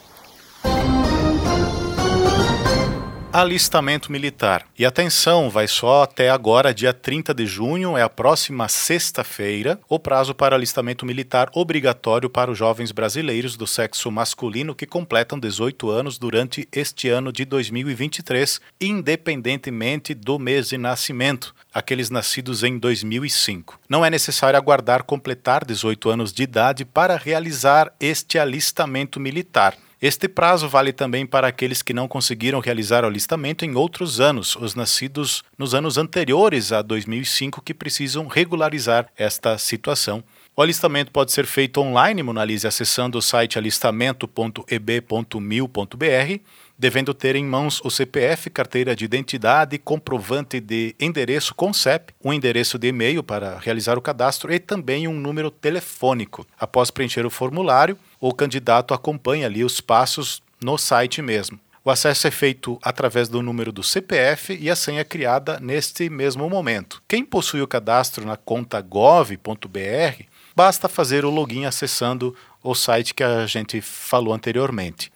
Alistamento 3.32 4.10
militar. 4.10 4.66
E 4.76 4.84
atenção, 4.84 5.49
vai 5.49 5.68
só 5.68 6.02
até 6.02 6.28
agora, 6.28 6.75
dia 6.75 6.92
30 6.92 7.32
de 7.32 7.46
junho, 7.46 7.96
é 7.96 8.02
a 8.02 8.08
próxima 8.08 8.66
sexta-feira, 8.66 9.78
o 9.88 10.00
prazo 10.00 10.34
para 10.34 10.56
alistamento 10.56 11.06
militar 11.06 11.49
obrigatório 11.54 12.28
para 12.28 12.50
os 12.50 12.58
jovens 12.58 12.90
brasileiros 12.90 13.56
do 13.56 13.68
sexo 13.68 14.10
masculino 14.10 14.75
que 14.75 14.84
completam 14.84 15.38
18 15.38 15.88
anos 15.90 16.18
durante 16.18 16.68
este 16.72 17.08
ano 17.08 17.32
de 17.32 17.44
2023, 17.44 18.60
independentemente 18.80 20.12
do 20.12 20.37
mês 20.37 20.70
de 20.70 20.76
nascimento, 20.76 21.54
aqueles 21.72 22.10
nascidos 22.10 22.64
em 22.64 22.80
2005. 22.80 23.78
Não 23.88 24.04
é 24.04 24.10
necessário 24.10 24.58
aguardar 24.58 25.04
completar 25.04 25.64
18 25.64 26.10
anos 26.10 26.32
de 26.32 26.42
idade 26.42 26.84
para 26.84 27.16
realizar 27.16 27.92
este 28.00 28.40
alistamento 28.40 29.20
militar. 29.20 29.76
Este 30.02 30.28
prazo 30.28 30.66
vale 30.66 30.95
também 30.95 31.26
para 31.26 31.47
aqueles 31.47 31.83
que 31.83 31.92
não 31.92 32.09
conseguiram 32.09 32.59
realizar 32.59 33.04
o 33.04 33.07
alistamento 33.07 33.66
em 33.66 33.75
outros 33.75 34.19
anos, 34.19 34.57
os 34.57 34.75
nascidos 34.75 35.45
nos 35.59 35.75
anos 35.75 35.99
anteriores 35.99 36.73
a 36.73 36.80
2005 36.80 37.61
que 37.61 37.75
precisam 37.75 38.26
regularizar 38.26 39.09
esta 39.14 39.59
situação. 39.59 40.25
O 40.57 40.62
alistamento 40.62 41.12
pode 41.12 41.33
ser 41.33 41.45
feito 41.45 41.83
online, 41.83 42.23
Monalise, 42.23 42.66
acessando 42.66 43.19
o 43.19 43.23
site 43.23 43.59
alistamento.eb.mil.br 43.59 46.40
devendo 46.80 47.12
ter 47.12 47.37
em 47.37 47.44
mãos 47.44 47.78
o 47.84 47.90
CPF, 47.90 48.49
carteira 48.49 48.96
de 48.96 49.04
identidade, 49.04 49.76
comprovante 49.76 50.58
de 50.58 50.96
endereço 50.99 51.54
com 51.54 51.75
CEP, 51.75 52.14
um 52.25 52.32
endereço 52.32 52.78
de 52.78 52.88
e-mail 52.88 53.22
para 53.22 53.58
realizar 53.58 53.99
o 53.99 54.00
cadastro 54.00 54.50
e 54.50 54.58
também 54.58 55.06
um 55.06 55.12
número 55.12 55.50
telefônico. 55.50 56.46
Após 56.58 56.90
preencher 56.90 57.26
o 57.26 57.30
formulário, 57.30 57.99
o 58.18 58.32
candidato 58.32 58.94
acompanha 58.94 59.44
ali 59.44 59.62
os 59.62 59.78
passos 59.78 60.42
no 60.58 60.78
site 60.78 61.20
mesmo. 61.20 61.60
O 61.84 61.90
acesso 61.90 62.26
é 62.26 62.30
feito 62.30 62.78
através 62.82 63.28
do 63.28 63.42
número 63.42 63.70
do 63.70 63.82
CPF 63.82 64.56
e 64.58 64.70
a 64.70 64.76
senha 64.76 65.04
criada 65.04 65.60
neste 65.60 66.08
mesmo 66.08 66.49
momento. 66.49 67.02
Quem 67.06 67.26
possui 67.26 67.60
o 67.60 67.68
cadastro 67.68 68.25
na 68.25 68.38
conta 68.38 68.80
gov.br, 68.80 70.25
basta 70.56 70.88
fazer 70.88 71.26
o 71.26 71.30
login 71.30 71.66
acessando 71.66 72.34
o 72.62 72.75
site 72.75 73.12
que 73.12 73.22
a 73.22 73.46
gente 73.46 73.82
falou 73.82 74.32
anteriormente. 74.32 75.12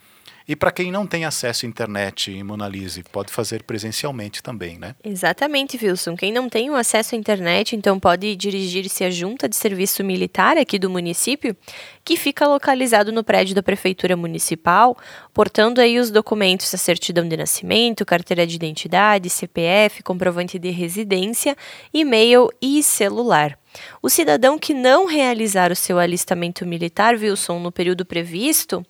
E 0.46 0.54
para 0.54 0.70
quem 0.70 0.92
não 0.92 1.06
tem 1.06 1.24
acesso 1.24 1.64
à 1.64 1.68
internet 1.68 2.30
em 2.30 2.42
Monalise, 2.42 3.02
pode 3.10 3.32
fazer 3.32 3.62
presencialmente 3.62 4.42
também, 4.42 4.78
né? 4.78 4.94
Exatamente, 5.02 5.78
Wilson. 5.82 6.14
Quem 6.16 6.30
não 6.30 6.50
tem 6.50 6.68
acesso 6.74 7.14
à 7.14 7.18
internet, 7.18 7.74
então 7.74 7.98
pode 7.98 8.36
dirigir-se 8.36 9.04
à 9.04 9.10
Junta 9.10 9.48
de 9.48 9.56
Serviço 9.56 10.04
Militar 10.04 10.58
aqui 10.58 10.78
do 10.78 10.90
município, 10.90 11.56
que 12.04 12.14
fica 12.14 12.46
localizado 12.46 13.10
no 13.10 13.24
prédio 13.24 13.54
da 13.54 13.62
Prefeitura 13.62 14.18
Municipal, 14.18 14.94
portando 15.32 15.80
aí 15.80 15.98
os 15.98 16.10
documentos, 16.10 16.74
a 16.74 16.76
certidão 16.76 17.26
de 17.26 17.38
nascimento, 17.38 18.04
carteira 18.04 18.46
de 18.46 18.56
identidade, 18.56 19.30
CPF, 19.30 20.02
comprovante 20.02 20.58
de 20.58 20.68
residência, 20.70 21.56
e-mail 21.92 22.50
e 22.60 22.82
celular. 22.82 23.58
O 24.02 24.10
cidadão 24.10 24.58
que 24.58 24.74
não 24.74 25.06
realizar 25.06 25.72
o 25.72 25.76
seu 25.76 25.98
alistamento 25.98 26.66
militar, 26.66 27.14
Wilson, 27.14 27.58
no 27.58 27.72
período 27.72 28.04
previsto, 28.04 28.84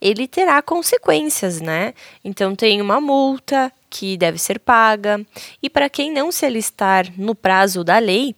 ele 0.00 0.26
terá 0.26 0.60
consequências, 0.62 1.60
né? 1.60 1.94
Então 2.24 2.56
tem 2.56 2.80
uma 2.80 3.00
multa 3.00 3.72
que 3.88 4.16
deve 4.16 4.38
ser 4.38 4.60
paga, 4.60 5.24
e 5.62 5.68
para 5.68 5.90
quem 5.90 6.12
não 6.12 6.30
se 6.30 6.46
alistar 6.46 7.06
no 7.16 7.34
prazo 7.34 7.82
da 7.82 7.98
lei, 7.98 8.36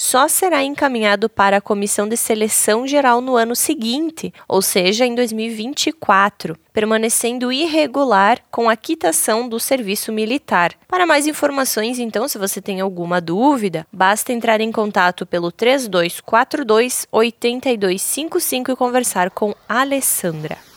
só 0.00 0.28
será 0.28 0.64
encaminhado 0.64 1.28
para 1.28 1.58
a 1.58 1.60
comissão 1.60 2.08
de 2.08 2.16
seleção 2.16 2.86
geral 2.86 3.20
no 3.20 3.36
ano 3.36 3.54
seguinte, 3.54 4.32
ou 4.48 4.62
seja, 4.62 5.04
em 5.04 5.14
2024, 5.14 6.56
permanecendo 6.72 7.52
irregular 7.52 8.38
com 8.50 8.70
a 8.70 8.76
quitação 8.76 9.46
do 9.46 9.60
serviço 9.60 10.10
militar. 10.10 10.72
Para 10.88 11.04
mais 11.04 11.26
informações, 11.26 11.98
então, 11.98 12.26
se 12.26 12.38
você 12.38 12.62
tem 12.62 12.80
alguma 12.80 13.20
dúvida, 13.20 13.86
basta 13.92 14.32
entrar 14.32 14.62
em 14.62 14.72
contato 14.72 15.26
pelo 15.26 15.52
3242 15.52 17.06
8255 17.12 18.72
e 18.72 18.76
conversar 18.76 19.30
com 19.30 19.54
Alessandra. 19.68 20.69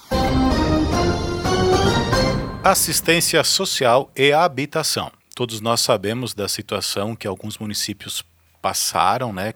Assistência 2.65 3.43
social 3.43 4.09
e 4.15 4.31
habitação. 4.31 5.11
Todos 5.35 5.59
nós 5.59 5.81
sabemos 5.81 6.33
da 6.33 6.47
situação 6.47 7.13
que 7.13 7.27
alguns 7.27 7.57
municípios 7.57 8.23
passaram, 8.61 9.33
né? 9.33 9.53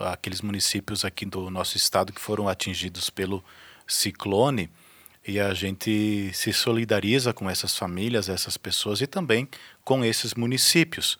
Aqueles 0.00 0.40
municípios 0.40 1.04
aqui 1.04 1.26
do 1.26 1.50
nosso 1.50 1.76
estado 1.76 2.14
que 2.14 2.20
foram 2.20 2.48
atingidos 2.48 3.10
pelo 3.10 3.44
ciclone 3.86 4.70
e 5.28 5.38
a 5.38 5.52
gente 5.52 6.30
se 6.32 6.50
solidariza 6.50 7.34
com 7.34 7.50
essas 7.50 7.76
famílias, 7.76 8.26
essas 8.26 8.56
pessoas 8.56 9.02
e 9.02 9.06
também 9.06 9.46
com 9.84 10.02
esses 10.02 10.32
municípios. 10.32 11.18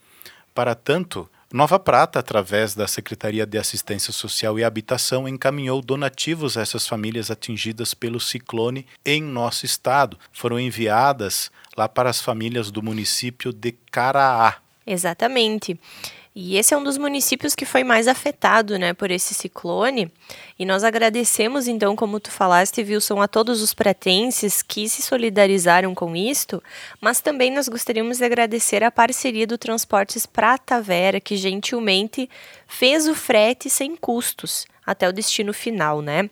Para 0.54 0.74
tanto, 0.74 1.28
Nova 1.52 1.78
Prata, 1.78 2.18
através 2.18 2.74
da 2.74 2.88
Secretaria 2.88 3.46
de 3.46 3.56
Assistência 3.56 4.12
Social 4.12 4.58
e 4.58 4.64
Habitação, 4.64 5.28
encaminhou 5.28 5.80
donativos 5.80 6.56
a 6.56 6.60
essas 6.60 6.88
famílias 6.88 7.30
atingidas 7.30 7.94
pelo 7.94 8.18
ciclone 8.18 8.84
em 9.04 9.22
nosso 9.22 9.64
estado. 9.64 10.18
Foram 10.32 10.58
enviadas 10.58 11.50
lá 11.76 11.88
para 11.88 12.10
as 12.10 12.20
famílias 12.20 12.72
do 12.72 12.82
município 12.82 13.52
de 13.52 13.72
Caraá. 13.92 14.56
Exatamente. 14.84 15.78
E 16.38 16.58
esse 16.58 16.74
é 16.74 16.76
um 16.76 16.84
dos 16.84 16.98
municípios 16.98 17.54
que 17.54 17.64
foi 17.64 17.82
mais 17.82 18.06
afetado, 18.06 18.78
né, 18.78 18.92
por 18.92 19.10
esse 19.10 19.32
ciclone. 19.32 20.12
E 20.58 20.66
nós 20.66 20.84
agradecemos, 20.84 21.66
então, 21.66 21.96
como 21.96 22.20
tu 22.20 22.30
falaste, 22.30 22.82
Wilson, 22.82 23.22
a 23.22 23.26
todos 23.26 23.62
os 23.62 23.72
pratenses 23.72 24.60
que 24.60 24.86
se 24.86 25.00
solidarizaram 25.00 25.94
com 25.94 26.14
isto, 26.14 26.62
mas 27.00 27.20
também 27.20 27.50
nós 27.50 27.68
gostaríamos 27.68 28.18
de 28.18 28.24
agradecer 28.26 28.84
a 28.84 28.90
parceria 28.90 29.46
do 29.46 29.56
Transportes 29.56 30.26
Prata 30.26 30.78
Vera, 30.78 31.20
que 31.20 31.38
gentilmente 31.38 32.28
fez 32.66 33.08
o 33.08 33.14
frete 33.14 33.70
sem 33.70 33.96
custos 33.96 34.66
até 34.84 35.08
o 35.08 35.12
destino 35.12 35.54
final, 35.54 36.02
né? 36.02 36.28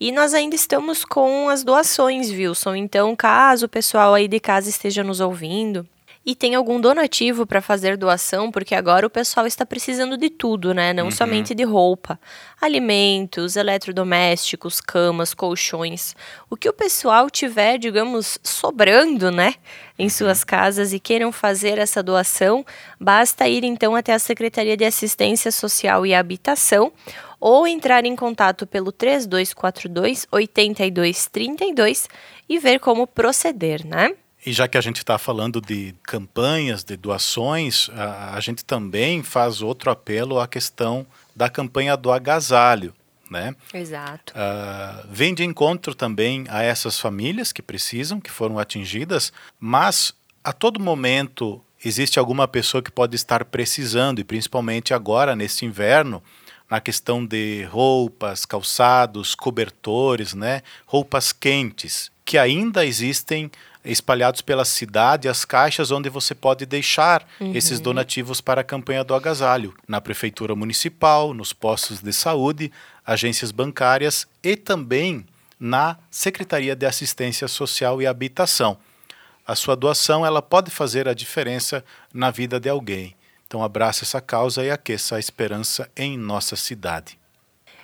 E 0.00 0.10
nós 0.10 0.34
ainda 0.34 0.56
estamos 0.56 1.04
com 1.04 1.48
as 1.48 1.62
doações, 1.62 2.28
Wilson. 2.28 2.74
Então, 2.74 3.14
caso 3.14 3.66
o 3.66 3.68
pessoal 3.68 4.14
aí 4.14 4.26
de 4.26 4.40
casa 4.40 4.68
esteja 4.68 5.04
nos 5.04 5.20
ouvindo, 5.20 5.86
e 6.26 6.34
tem 6.34 6.54
algum 6.54 6.80
donativo 6.80 7.46
para 7.46 7.60
fazer 7.60 7.96
doação, 7.96 8.50
porque 8.50 8.74
agora 8.74 9.06
o 9.06 9.10
pessoal 9.10 9.46
está 9.46 9.66
precisando 9.66 10.16
de 10.16 10.30
tudo, 10.30 10.72
né? 10.72 10.92
Não 10.92 11.06
uhum. 11.06 11.10
somente 11.10 11.54
de 11.54 11.64
roupa, 11.64 12.18
alimentos, 12.60 13.56
eletrodomésticos, 13.56 14.80
camas, 14.80 15.34
colchões. 15.34 16.16
O 16.48 16.56
que 16.56 16.68
o 16.68 16.72
pessoal 16.72 17.28
tiver, 17.28 17.76
digamos, 17.76 18.38
sobrando, 18.42 19.30
né, 19.30 19.54
em 19.98 20.04
uhum. 20.04 20.10
suas 20.10 20.42
casas 20.42 20.92
e 20.94 20.98
queiram 20.98 21.30
fazer 21.30 21.78
essa 21.78 22.02
doação, 22.02 22.64
basta 22.98 23.46
ir 23.46 23.62
então 23.64 23.94
até 23.94 24.14
a 24.14 24.18
Secretaria 24.18 24.76
de 24.76 24.84
Assistência 24.84 25.52
Social 25.52 26.06
e 26.06 26.14
Habitação 26.14 26.90
ou 27.38 27.66
entrar 27.66 28.06
em 28.06 28.16
contato 28.16 28.66
pelo 28.66 28.90
3242 28.90 30.26
8232 30.32 32.08
e 32.48 32.58
ver 32.58 32.80
como 32.80 33.06
proceder, 33.06 33.86
né? 33.86 34.14
E 34.44 34.52
já 34.52 34.68
que 34.68 34.76
a 34.76 34.80
gente 34.80 34.98
está 34.98 35.16
falando 35.16 35.60
de 35.60 35.94
campanhas, 36.02 36.84
de 36.84 36.96
doações, 36.96 37.88
a, 37.94 38.34
a, 38.36 38.40
gente 38.40 38.64
também 38.64 39.22
faz 39.22 39.62
outro 39.62 39.90
apelo 39.90 40.38
à 40.38 40.46
questão 40.46 41.06
da 41.34 41.48
campanha 41.48 41.96
do 41.96 42.12
agasalho. 42.12 42.92
né? 43.30 43.56
Exato. 43.72 44.34
Uh, 44.34 45.08
vem 45.10 45.34
de 45.34 45.44
encontro 45.44 45.94
também 45.94 46.44
a 46.50 46.62
essas 46.62 47.00
famílias 47.00 47.52
que 47.52 47.62
precisam, 47.62 48.20
que 48.20 48.30
foram 48.30 48.58
atingidas, 48.58 49.32
mas 49.58 50.12
a 50.42 50.52
todo 50.52 50.78
momento 50.78 51.60
existe 51.82 52.18
alguma 52.18 52.46
pessoa 52.46 52.82
que 52.82 52.90
pode 52.90 53.16
estar 53.16 53.44
precisando, 53.46 54.18
e 54.20 54.24
principalmente 54.24 54.92
agora, 54.92 55.34
neste 55.34 55.64
inverno, 55.64 56.22
na 56.70 56.80
questão 56.80 57.24
de 57.24 57.64
roupas, 57.64 58.44
calçados, 58.44 59.34
cobertores, 59.34 60.34
né? 60.34 60.62
roupas 60.86 61.32
quentes, 61.32 62.10
que 62.24 62.38
ainda 62.38 62.84
existem 62.84 63.50
espalhados 63.84 64.40
pela 64.40 64.64
cidade 64.64 65.28
as 65.28 65.44
caixas 65.44 65.90
onde 65.90 66.08
você 66.08 66.34
pode 66.34 66.64
deixar 66.64 67.26
uhum. 67.38 67.52
esses 67.54 67.78
donativos 67.80 68.40
para 68.40 68.62
a 68.62 68.64
campanha 68.64 69.04
do 69.04 69.14
agasalho, 69.14 69.74
na 69.86 70.00
prefeitura 70.00 70.54
municipal, 70.54 71.34
nos 71.34 71.52
postos 71.52 72.00
de 72.00 72.12
saúde, 72.12 72.72
agências 73.06 73.50
bancárias 73.50 74.26
e 74.42 74.56
também 74.56 75.26
na 75.60 75.98
Secretaria 76.10 76.74
de 76.74 76.86
Assistência 76.86 77.46
Social 77.46 78.00
e 78.00 78.06
Habitação. 78.06 78.78
A 79.46 79.54
sua 79.54 79.76
doação 79.76 80.24
ela 80.24 80.40
pode 80.40 80.70
fazer 80.70 81.06
a 81.06 81.14
diferença 81.14 81.84
na 82.12 82.30
vida 82.30 82.58
de 82.58 82.68
alguém. 82.68 83.14
Então 83.54 83.62
abrace 83.62 84.02
essa 84.02 84.20
causa 84.20 84.64
e 84.64 84.70
aqueça 84.72 85.14
a 85.14 85.20
esperança 85.20 85.88
em 85.96 86.18
nossa 86.18 86.56
cidade. 86.56 87.16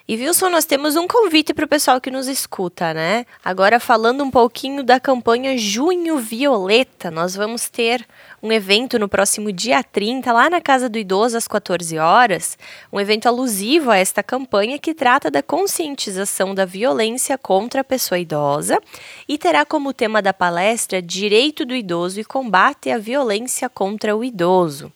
E 0.08 0.16
Wilson, 0.16 0.48
nós 0.48 0.64
temos 0.64 0.96
um 0.96 1.06
convite 1.06 1.54
para 1.54 1.64
o 1.64 1.68
pessoal 1.68 2.00
que 2.00 2.10
nos 2.10 2.26
escuta, 2.26 2.92
né? 2.92 3.24
Agora 3.44 3.78
falando 3.78 4.24
um 4.24 4.32
pouquinho 4.32 4.82
da 4.82 4.98
campanha 4.98 5.56
Junho 5.56 6.18
Violeta, 6.18 7.08
nós 7.08 7.36
vamos 7.36 7.68
ter 7.68 8.04
um 8.42 8.50
evento 8.50 8.98
no 8.98 9.08
próximo 9.08 9.52
dia 9.52 9.80
30, 9.84 10.32
lá 10.32 10.50
na 10.50 10.60
Casa 10.60 10.88
do 10.88 10.98
Idoso, 10.98 11.36
às 11.36 11.46
14 11.46 11.96
horas. 11.98 12.58
Um 12.92 12.98
evento 12.98 13.28
alusivo 13.28 13.92
a 13.92 13.96
esta 13.96 14.24
campanha 14.24 14.76
que 14.76 14.92
trata 14.92 15.30
da 15.30 15.40
conscientização 15.40 16.52
da 16.52 16.64
violência 16.64 17.38
contra 17.38 17.82
a 17.82 17.84
pessoa 17.84 18.18
idosa 18.18 18.82
e 19.28 19.38
terá 19.38 19.64
como 19.64 19.94
tema 19.94 20.20
da 20.20 20.34
palestra 20.34 21.00
Direito 21.00 21.64
do 21.64 21.76
Idoso 21.76 22.18
e 22.18 22.24
Combate 22.24 22.90
à 22.90 22.98
Violência 22.98 23.68
contra 23.68 24.16
o 24.16 24.24
Idoso. 24.24 24.92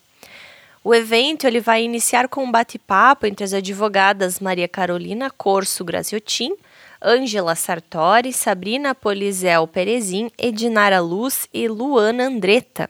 O 0.85 0.93
evento 0.93 1.47
ele 1.47 1.59
vai 1.59 1.83
iniciar 1.83 2.27
com 2.27 2.43
um 2.43 2.51
bate-papo 2.51 3.25
entre 3.25 3.43
as 3.43 3.55
advogadas 3.55 4.39
Maria 4.39 4.67
Carolina 4.67 5.31
Corso 5.31 5.83
Graziotin, 5.83 6.55
Ângela 7.03 7.55
Sartori, 7.55 8.31
Sabrina 8.31 8.93
Polizel 8.93 9.67
Perezin, 9.67 10.29
Edinara 10.37 10.99
Luz 10.99 11.47
e 11.51 11.67
Luana 11.67 12.25
Andretta. 12.25 12.87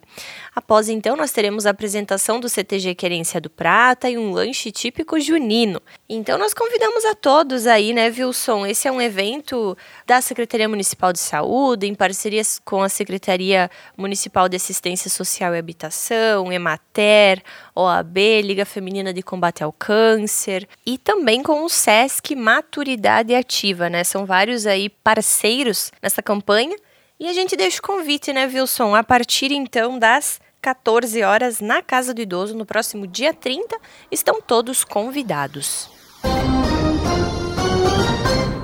Após 0.54 0.88
então, 0.88 1.16
nós 1.16 1.32
teremos 1.32 1.66
a 1.66 1.72
apresentação 1.72 2.40
do 2.40 2.48
CTG 2.48 2.96
Querência 2.96 3.42
do 3.42 3.50
Prata 3.50 4.10
e 4.10 4.18
um 4.18 4.32
lanche 4.32 4.72
típico 4.72 5.20
junino. 5.20 5.82
Então, 6.08 6.38
nós 6.38 6.54
convidamos 6.54 7.04
a 7.04 7.16
todos 7.16 7.68
aí, 7.68 7.94
né, 7.94 8.08
Wilson? 8.08 8.66
Esse 8.66 8.88
é 8.88 8.92
um 8.92 9.02
evento 9.02 9.78
da 10.06 10.22
Secretaria 10.22 10.70
Municipal 10.70 11.12
de 11.12 11.20
Saúde, 11.20 11.88
em 11.88 11.96
parcerias 11.96 12.60
com 12.64 12.82
a 12.82 12.90
Secretaria 12.90 13.70
Municipal 13.98 14.48
de 14.48 14.56
Assistência 14.56 15.10
Social 15.10 15.54
e 15.54 15.60
Habitação, 15.60 16.52
Emater, 16.52 17.44
OAB, 17.76 18.18
Liga 18.42 18.66
Feminina 18.66 19.14
de 19.14 19.22
Combate 19.22 19.64
ao 19.64 19.74
Câncer, 19.74 20.68
e 20.86 20.98
também 20.98 21.44
com 21.44 21.66
o 21.66 21.70
SESC 21.70 22.36
Maturidade 22.36 23.36
Ativa, 23.36 23.90
né? 23.90 24.04
São 24.04 24.26
vários 24.26 24.66
aí 24.66 24.90
parceiros 24.90 25.92
nessa 26.02 26.24
campanha. 26.24 26.76
E 27.20 27.28
a 27.28 27.34
gente 27.34 27.56
deixa 27.56 27.80
o 27.80 27.84
convite, 27.84 28.32
né, 28.32 28.46
Wilson? 28.46 28.96
A 28.96 29.04
partir 29.04 29.52
então 29.52 30.00
das 30.00 30.40
14 30.62 31.22
horas, 31.22 31.60
na 31.60 31.82
Casa 31.82 32.14
do 32.14 32.22
Idoso, 32.22 32.56
no 32.56 32.66
próximo 32.66 33.06
dia 33.06 33.34
30. 33.34 33.78
Estão 34.10 34.42
todos 34.42 34.84
convidados. 34.84 35.90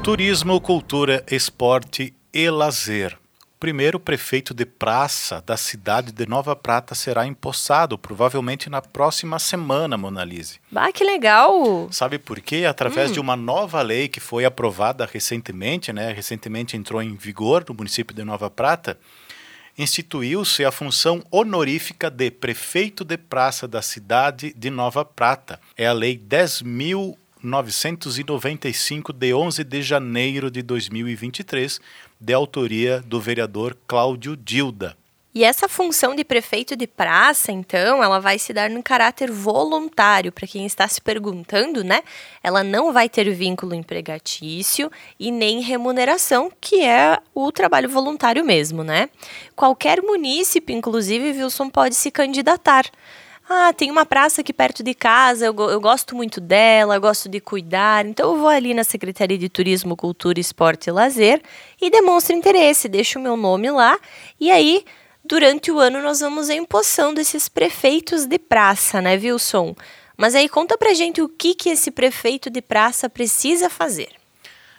Turismo, 0.04 0.60
cultura, 0.60 1.24
esporte 1.30 2.14
e 2.34 2.50
lazer 2.50 3.21
primeiro 3.62 3.98
prefeito 4.00 4.54
de 4.56 4.66
praça 4.66 5.44
da 5.46 5.56
cidade 5.56 6.12
de 6.12 6.26
Nova 6.26 6.56
Prata 6.56 6.96
será 6.96 7.28
empossado, 7.28 7.96
provavelmente 7.96 8.72
na 8.72 8.82
próxima 8.82 9.38
semana, 9.38 9.96
Monalise. 9.96 10.60
Ah, 10.76 10.92
que 10.92 11.04
legal! 11.04 11.88
Sabe 11.92 12.18
por 12.18 12.42
quê? 12.42 12.66
Através 12.68 13.12
hum. 13.12 13.14
de 13.14 13.20
uma 13.20 13.36
nova 13.36 13.80
lei 13.84 14.08
que 14.08 14.20
foi 14.20 14.46
aprovada 14.46 15.06
recentemente, 15.06 15.94
né? 15.94 16.12
Recentemente 16.12 16.76
entrou 16.76 17.04
em 17.04 17.16
vigor 17.16 17.64
no 17.70 17.76
município 17.76 18.16
de 18.16 18.24
Nova 18.24 18.50
Prata, 18.50 18.98
instituiu-se 19.78 20.66
a 20.66 20.72
função 20.72 21.22
honorífica 21.30 22.10
de 22.10 22.32
prefeito 22.32 23.06
de 23.06 23.16
praça 23.16 23.68
da 23.68 23.84
cidade 23.84 24.56
de 24.58 24.72
Nova 24.72 25.06
Prata. 25.06 25.60
É 25.78 25.86
a 25.86 25.94
Lei 25.94 26.18
10.995, 26.18 29.14
de 29.14 29.36
11 29.36 29.64
de 29.64 29.84
janeiro 29.84 30.50
de 30.50 30.64
2023, 30.64 31.80
de 32.22 32.34
autoria 32.34 33.02
do 33.02 33.20
vereador 33.20 33.76
Cláudio 33.88 34.38
Dilda. 34.38 34.96
E 35.34 35.46
essa 35.46 35.70
função 35.70 36.14
de 36.14 36.26
prefeito 36.26 36.76
de 36.76 36.86
praça, 36.86 37.54
então, 37.54 38.04
ela 38.04 38.20
vai 38.20 38.38
se 38.38 38.52
dar 38.52 38.70
no 38.70 38.84
caráter 38.84 39.32
voluntário, 39.32 40.30
para 40.30 40.46
quem 40.46 40.66
está 40.66 40.86
se 40.90 41.00
perguntando, 41.00 41.86
né? 41.86 42.04
Ela 42.44 42.66
não 42.66 42.92
vai 42.92 43.08
ter 43.08 43.30
vínculo 43.34 43.74
empregatício 43.74 44.92
e 45.18 45.32
nem 45.32 45.62
remuneração, 45.62 46.52
que 46.60 46.84
é 46.84 47.18
o 47.34 47.50
trabalho 47.50 47.88
voluntário 47.88 48.44
mesmo, 48.44 48.84
né? 48.84 49.10
Qualquer 49.56 50.02
munícipe, 50.02 50.74
inclusive, 50.74 51.32
Wilson, 51.42 51.70
pode 51.70 51.96
se 51.96 52.12
candidatar. 52.12 52.86
Ah, 53.54 53.74
tem 53.74 53.92
uma 53.92 54.06
praça 54.06 54.40
aqui 54.40 54.54
perto 54.54 54.82
de 54.82 54.94
casa, 54.94 55.48
eu, 55.48 55.54
eu 55.70 55.82
gosto 55.82 56.16
muito 56.16 56.40
dela, 56.40 56.96
eu 56.96 57.02
gosto 57.02 57.28
de 57.28 57.42
cuidar, 57.42 58.06
então 58.06 58.32
eu 58.32 58.38
vou 58.38 58.48
ali 58.48 58.74
na 58.74 58.86
Secretaria 58.86 59.38
de 59.38 59.50
Turismo, 59.50 59.98
Cultura, 59.98 60.40
Esporte 60.40 60.88
e 60.88 60.92
Lazer 60.94 61.42
e 61.82 61.90
demonstro 61.90 62.34
interesse, 62.34 62.88
deixo 62.88 63.20
o 63.20 63.22
meu 63.22 63.36
nome 63.36 63.70
lá 63.70 64.00
e 64.40 64.50
aí 64.50 64.86
durante 65.22 65.70
o 65.70 65.80
ano 65.80 66.02
nós 66.02 66.22
vamos 66.22 66.50
empossando 66.50 67.20
esses 67.20 67.50
prefeitos 67.50 68.26
de 68.26 68.40
praça, 68.40 69.02
né, 69.02 69.16
Wilson? 69.18 69.76
Mas 70.16 70.34
aí 70.34 70.48
conta 70.48 70.78
pra 70.78 70.94
gente 70.94 71.22
o 71.22 71.28
que, 71.28 71.54
que 71.54 71.72
esse 71.72 71.92
prefeito 71.92 72.50
de 72.50 72.62
praça 72.62 73.10
precisa 73.10 73.70
fazer. 73.70 74.12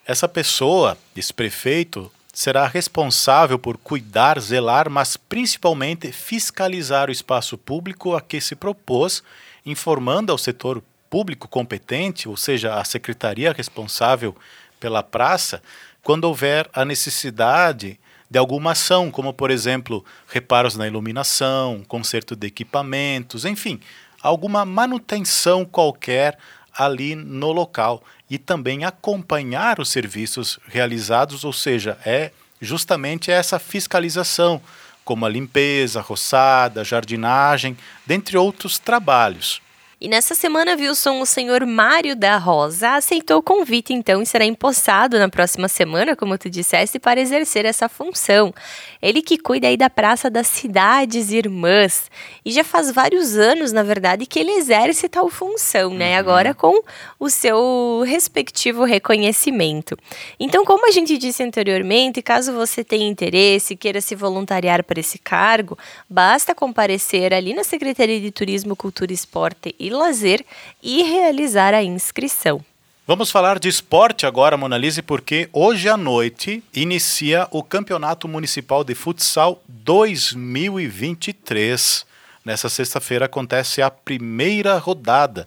Essa 0.06 0.26
pessoa, 0.26 0.96
esse 1.14 1.34
prefeito, 1.34 2.10
será 2.32 2.66
responsável 2.66 3.58
por 3.58 3.76
cuidar, 3.76 4.40
zelar, 4.40 4.88
mas 4.88 5.16
principalmente 5.16 6.10
fiscalizar 6.10 7.08
o 7.08 7.12
espaço 7.12 7.58
público 7.58 8.14
a 8.14 8.20
que 8.20 8.40
se 8.40 8.56
propôs, 8.56 9.22
informando 9.66 10.32
ao 10.32 10.38
setor 10.38 10.82
público 11.10 11.46
competente, 11.46 12.28
ou 12.28 12.36
seja, 12.36 12.74
a 12.74 12.84
secretaria 12.84 13.52
responsável 13.52 14.34
pela 14.80 15.02
praça, 15.02 15.62
quando 16.02 16.24
houver 16.24 16.68
a 16.72 16.84
necessidade 16.84 18.00
de 18.30 18.38
alguma 18.38 18.72
ação, 18.72 19.10
como 19.10 19.34
por 19.34 19.50
exemplo, 19.50 20.02
reparos 20.26 20.74
na 20.74 20.86
iluminação, 20.86 21.84
conserto 21.86 22.34
de 22.34 22.46
equipamentos, 22.46 23.44
enfim, 23.44 23.78
alguma 24.22 24.64
manutenção 24.64 25.66
qualquer 25.66 26.38
ali 26.76 27.14
no 27.14 27.52
local 27.52 28.02
e 28.30 28.38
também 28.38 28.84
acompanhar 28.84 29.78
os 29.80 29.90
serviços 29.90 30.58
realizados, 30.66 31.44
ou 31.44 31.52
seja, 31.52 31.98
é 32.04 32.30
justamente 32.60 33.30
essa 33.30 33.58
fiscalização, 33.58 34.60
como 35.04 35.26
a 35.26 35.28
limpeza, 35.28 36.00
roçada, 36.00 36.84
jardinagem, 36.84 37.76
dentre 38.06 38.36
outros 38.36 38.78
trabalhos. 38.78 39.60
E 40.02 40.08
nessa 40.08 40.34
semana, 40.34 40.74
Wilson, 40.74 41.20
o 41.20 41.24
senhor 41.24 41.64
Mário 41.64 42.16
da 42.16 42.36
Rosa 42.36 42.96
aceitou 42.96 43.38
o 43.38 43.42
convite, 43.42 43.92
então, 43.92 44.20
e 44.20 44.26
será 44.26 44.44
empossado 44.44 45.16
na 45.16 45.28
próxima 45.28 45.68
semana, 45.68 46.16
como 46.16 46.36
tu 46.36 46.50
disseste, 46.50 46.98
para 46.98 47.20
exercer 47.20 47.64
essa 47.64 47.88
função. 47.88 48.52
Ele 49.00 49.22
que 49.22 49.38
cuida 49.38 49.68
aí 49.68 49.76
da 49.76 49.88
Praça 49.88 50.28
das 50.28 50.48
Cidades 50.48 51.30
Irmãs. 51.30 52.10
E 52.44 52.50
já 52.50 52.64
faz 52.64 52.90
vários 52.90 53.36
anos, 53.36 53.70
na 53.70 53.84
verdade, 53.84 54.26
que 54.26 54.40
ele 54.40 54.50
exerce 54.50 55.08
tal 55.08 55.30
função, 55.30 55.94
né? 55.94 56.14
Uhum. 56.14 56.18
Agora 56.18 56.52
com 56.52 56.82
o 57.16 57.30
seu 57.30 58.02
respectivo 58.04 58.82
reconhecimento. 58.82 59.96
Então, 60.40 60.64
como 60.64 60.88
a 60.88 60.90
gente 60.90 61.16
disse 61.16 61.44
anteriormente, 61.44 62.20
caso 62.22 62.52
você 62.52 62.82
tenha 62.82 63.06
interesse, 63.06 63.76
queira 63.76 64.00
se 64.00 64.16
voluntariar 64.16 64.82
para 64.82 64.98
esse 64.98 65.20
cargo, 65.20 65.78
basta 66.10 66.56
comparecer 66.56 67.32
ali 67.32 67.54
na 67.54 67.62
Secretaria 67.62 68.20
de 68.20 68.32
Turismo, 68.32 68.74
Cultura 68.74 69.12
e 69.12 69.14
Esporte 69.14 69.72
e 69.78 69.91
lazer 69.92 70.42
e 70.82 71.02
realizar 71.02 71.74
a 71.74 71.82
inscrição. 71.82 72.64
Vamos 73.04 73.30
falar 73.30 73.58
de 73.58 73.68
esporte 73.68 74.26
agora, 74.26 74.56
Monalise, 74.56 75.02
porque 75.02 75.48
hoje 75.52 75.88
à 75.88 75.96
noite 75.96 76.62
inicia 76.72 77.48
o 77.50 77.60
Campeonato 77.62 78.28
Municipal 78.28 78.84
de 78.84 78.94
Futsal 78.94 79.60
2023. 79.68 82.06
Nessa 82.44 82.68
sexta-feira 82.68 83.26
acontece 83.26 83.82
a 83.82 83.90
primeira 83.90 84.78
rodada. 84.78 85.46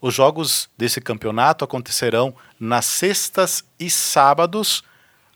Os 0.00 0.14
jogos 0.14 0.68
desse 0.76 1.00
campeonato 1.00 1.64
acontecerão 1.64 2.34
nas 2.58 2.86
sextas 2.86 3.64
e 3.78 3.88
sábados 3.90 4.82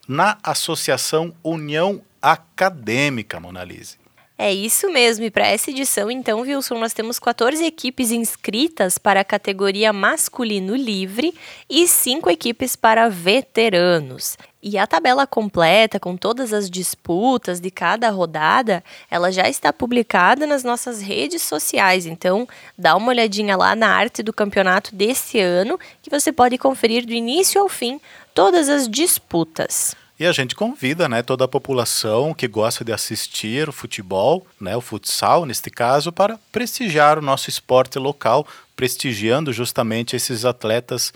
na 0.09 0.39
Associação 0.43 1.33
União 1.45 2.03
Acadêmica, 2.21 3.39
Monalise. 3.39 3.99
É 4.41 4.55
isso 4.55 4.89
mesmo, 4.89 5.25
e 5.25 5.33
para 5.33 5.49
essa 5.49 5.69
edição, 5.69 6.09
então, 6.09 6.43
Wilson, 6.43 6.79
nós 6.79 6.93
temos 6.93 7.19
14 7.19 7.65
equipes 7.65 8.13
inscritas 8.13 8.97
para 8.97 9.19
a 9.19 9.25
categoria 9.25 9.93
masculino 9.93 10.77
livre 10.77 11.35
e 11.69 11.89
5 11.89 12.31
equipes 12.31 12.77
para 12.77 13.09
veteranos. 13.09 14.39
E 14.63 14.79
a 14.79 14.87
tabela 14.87 15.27
completa, 15.27 15.99
com 15.99 16.17
todas 16.17 16.53
as 16.53 16.71
disputas 16.71 17.59
de 17.59 17.69
cada 17.69 18.11
rodada, 18.11 18.85
ela 19.11 19.33
já 19.33 19.49
está 19.49 19.73
publicada 19.73 20.47
nas 20.47 20.63
nossas 20.63 21.01
redes 21.03 21.43
sociais. 21.43 22.07
Então, 22.07 22.47
dá 22.79 22.95
uma 22.95 23.09
olhadinha 23.09 23.57
lá 23.57 23.75
na 23.75 23.89
arte 23.89 24.23
do 24.23 24.33
campeonato 24.33 24.95
desse 24.95 25.41
ano, 25.41 25.77
que 26.01 26.11
você 26.11 26.31
pode 26.31 26.57
conferir 26.59 27.05
do 27.05 27.13
início 27.13 27.61
ao 27.61 27.69
fim 27.69 28.01
todas 28.33 28.69
as 28.69 28.89
disputas. 28.89 29.97
E 30.19 30.27
a 30.27 30.33
gente 30.33 30.57
convida 30.57 31.09
né, 31.09 31.23
toda 31.23 31.45
a 31.45 31.49
população 31.49 32.35
que 32.35 32.49
gosta 32.49 32.85
de 32.85 32.93
assistir 32.93 33.69
o 33.69 33.73
futebol, 33.73 34.45
né, 34.61 34.77
o 34.77 34.81
futsal 34.81 35.47
neste 35.47 35.71
caso, 35.71 36.11
para 36.11 36.39
prestigiar 36.51 37.19
o 37.19 37.23
nosso 37.23 37.49
esporte 37.49 38.01
local, 38.01 38.45
prestigiando 38.75 39.53
justamente 39.53 40.17
esses 40.17 40.45
atletas 40.45 41.13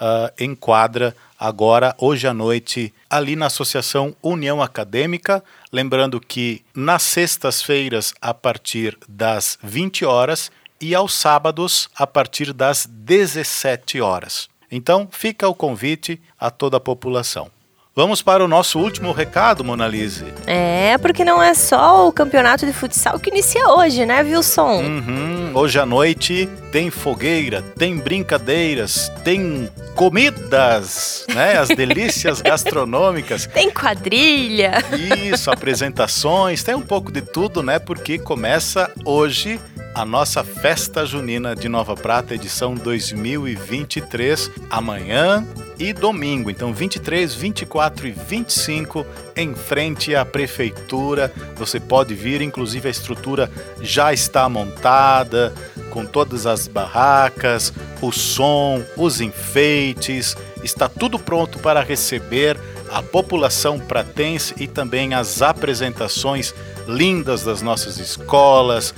uh, 0.00 0.32
em 0.38 0.54
quadra 0.54 1.16
agora, 1.36 1.96
hoje 1.98 2.28
à 2.28 2.32
noite, 2.32 2.94
ali 3.10 3.34
na 3.34 3.46
Associação 3.46 4.14
União 4.22 4.62
Acadêmica. 4.62 5.42
Lembrando 5.72 6.20
que 6.20 6.62
nas 6.72 7.02
sextas-feiras, 7.02 8.14
a 8.20 8.32
partir 8.32 8.96
das 9.08 9.58
20 9.64 10.04
horas, 10.04 10.50
e 10.80 10.94
aos 10.94 11.14
sábados, 11.14 11.88
a 11.96 12.06
partir 12.06 12.52
das 12.52 12.86
17 12.86 14.00
horas. 14.00 14.48
Então, 14.70 15.08
fica 15.10 15.48
o 15.48 15.54
convite 15.54 16.20
a 16.38 16.50
toda 16.50 16.76
a 16.76 16.80
população. 16.80 17.50
Vamos 17.96 18.20
para 18.22 18.44
o 18.44 18.48
nosso 18.48 18.80
último 18.80 19.12
recado, 19.12 19.62
Monalise. 19.62 20.24
É, 20.48 20.98
porque 20.98 21.24
não 21.24 21.40
é 21.40 21.54
só 21.54 22.08
o 22.08 22.12
campeonato 22.12 22.66
de 22.66 22.72
futsal 22.72 23.20
que 23.20 23.30
inicia 23.30 23.68
hoje, 23.68 24.04
né, 24.04 24.20
Wilson? 24.20 24.80
Uhum. 24.80 25.50
Hoje 25.54 25.78
à 25.78 25.86
noite 25.86 26.48
tem 26.74 26.90
fogueira, 26.90 27.62
tem 27.62 27.96
brincadeiras, 27.98 29.08
tem 29.22 29.70
comidas, 29.94 31.24
né? 31.32 31.56
As 31.56 31.68
delícias 31.68 32.42
gastronômicas. 32.42 33.46
Tem 33.46 33.70
quadrilha. 33.70 34.82
Isso, 35.24 35.52
apresentações, 35.52 36.64
tem 36.64 36.74
um 36.74 36.82
pouco 36.82 37.12
de 37.12 37.22
tudo, 37.22 37.62
né? 37.62 37.78
Porque 37.78 38.18
começa 38.18 38.90
hoje 39.04 39.60
a 39.94 40.04
nossa 40.04 40.42
festa 40.42 41.06
junina 41.06 41.54
de 41.54 41.68
Nova 41.68 41.94
Prata, 41.94 42.34
edição 42.34 42.74
2023, 42.74 44.50
amanhã 44.68 45.46
e 45.78 45.92
domingo. 45.92 46.50
Então, 46.50 46.74
23, 46.74 47.34
24 47.34 48.08
e 48.08 48.10
25, 48.10 49.06
em 49.36 49.54
frente 49.54 50.14
à 50.14 50.24
prefeitura. 50.24 51.32
Você 51.56 51.80
pode 51.80 52.14
vir, 52.14 52.40
inclusive 52.40 52.88
a 52.88 52.90
estrutura 52.90 53.50
já 53.80 54.12
está 54.12 54.48
montada, 54.48 55.52
com 55.90 56.04
todas 56.04 56.46
as 56.46 56.66
barracas, 56.66 57.72
o 58.00 58.10
som, 58.10 58.82
os 58.96 59.20
enfeites, 59.20 60.36
está 60.62 60.88
tudo 60.88 61.18
pronto 61.18 61.58
para 61.58 61.82
receber 61.82 62.58
a 62.90 63.02
população 63.02 63.78
pratense 63.78 64.54
e 64.58 64.66
também 64.66 65.14
as 65.14 65.42
apresentações 65.42 66.54
lindas 66.86 67.42
das 67.44 67.62
nossas 67.62 67.98
escolas, 67.98 68.94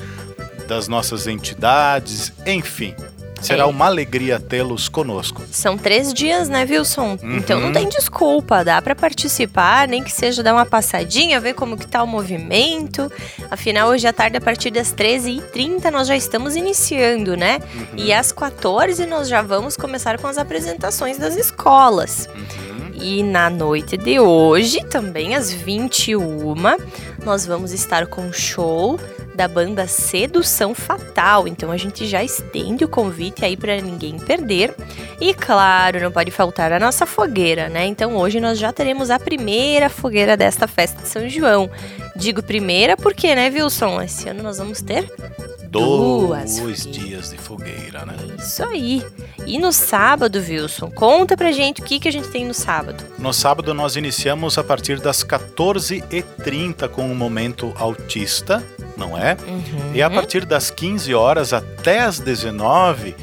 das 0.67 0.89
nossas 0.89 1.27
entidades, 1.27 2.33
enfim. 2.45 2.95
Será 3.47 3.67
uma 3.67 3.87
alegria 3.87 4.41
tê-los 4.41 4.89
conosco. 4.89 5.43
São 5.51 5.79
três 5.79 6.13
dias, 6.13 6.49
né, 6.49 6.67
Wilson? 6.69 7.19
Uhum. 7.23 7.37
Então 7.37 7.61
não 7.61 7.73
tem 7.73 7.89
desculpa, 7.89 8.65
dá 8.65 8.81
para 8.83 8.95
participar, 8.95 9.87
nem 9.87 10.03
que 10.03 10.13
seja 10.13 10.43
dar 10.43 10.53
uma 10.53 10.67
passadinha, 10.67 11.41
ver 11.41 11.55
como 11.55 11.77
que 11.77 11.87
tá 11.87 12.03
o 12.03 12.07
movimento. 12.07 13.11
Afinal, 13.51 13.89
hoje 13.89 14.07
à 14.07 14.13
tarde, 14.13 14.37
a 14.37 14.41
partir 14.41 14.71
das 14.71 14.93
13h30, 14.93 15.91
nós 15.91 16.09
já 16.09 16.17
estamos 16.17 16.57
iniciando, 16.57 17.37
né? 17.37 17.61
Uhum. 17.75 17.87
E 17.97 18.13
às 18.13 18.33
14 18.33 19.07
nós 19.07 19.29
já 19.29 19.43
vamos 19.43 19.77
começar 19.77 20.19
com 20.19 20.27
as 20.27 20.39
apresentações 20.39 21.19
das 21.19 21.37
escolas. 21.37 22.29
Uhum. 22.35 22.77
E 22.95 23.23
na 23.23 23.51
noite 23.51 23.97
de 23.97 24.19
hoje, 24.19 24.83
também 24.85 25.35
às 25.35 25.53
21, 25.53 26.55
nós 27.25 27.45
vamos 27.45 27.73
estar 27.73 28.07
com 28.07 28.33
show 28.33 28.99
da 29.37 29.47
banda 29.47 29.87
Sedução 29.87 30.75
Fatal. 30.75 31.47
Então 31.47 31.71
a 31.71 31.77
gente 31.77 32.07
já 32.07 32.25
estende 32.25 32.85
o 32.85 32.89
convite 32.89 33.45
aí 33.45 33.57
para 33.57 33.81
ninguém 33.81 34.19
perder. 34.19 34.75
E 35.21 35.35
claro, 35.35 36.01
não 36.01 36.11
pode 36.11 36.31
faltar 36.31 36.73
a 36.73 36.81
nossa 36.81 37.07
fogueira, 37.07 37.69
né? 37.69 37.87
Então 37.87 38.17
hoje 38.17 38.41
nós 38.41 38.59
já 38.59 38.73
teremos 38.73 39.11
a 39.11 39.19
primeira 39.19 39.89
fogueira 39.89 40.37
desta 40.37 40.67
festa 40.67 41.03
de 41.03 41.09
São 41.09 41.29
João. 41.29 41.71
Digo 42.17 42.43
primeira 42.43 42.97
porque, 42.97 43.35
né, 43.35 43.49
Wilson? 43.51 44.01
Esse 44.01 44.29
ano 44.29 44.43
nós 44.43 44.59
vamos 44.59 44.81
ter 44.81 45.07
Duas 45.81 46.59
dois 46.59 46.87
dias 46.87 47.31
de 47.31 47.37
fogueira, 47.37 48.07
né? 48.07 48.15
Isso 48.39 48.63
aí. 48.65 49.05
E 49.47 49.59
no 49.59 49.73
sábado, 49.73 50.39
Wilson, 50.39 50.91
conta 50.91 51.37
pra 51.37 51.53
gente 51.53 51.81
o 51.81 51.85
que, 51.85 52.01
que 52.01 52.09
a 52.09 52.11
gente 52.11 52.29
tem 52.29 52.45
no 52.47 52.55
sábado. 52.55 53.05
No 53.19 53.33
sábado 53.33 53.75
nós 53.75 53.97
iniciamos 53.97 54.57
a 54.59 54.65
partir 54.65 55.01
das 55.01 55.23
14h30 55.23 56.89
com 56.89 57.11
o 57.11 57.15
Momento 57.15 57.75
Autista, 57.77 58.65
não 58.97 59.17
é? 59.17 59.37
Uhum. 59.47 59.93
E 59.95 60.03
a 60.03 60.11
partir 60.11 60.45
das 60.45 60.71
15 60.71 61.15
horas 61.15 61.53
até 61.53 62.01
as 62.01 62.19
19 62.19 63.15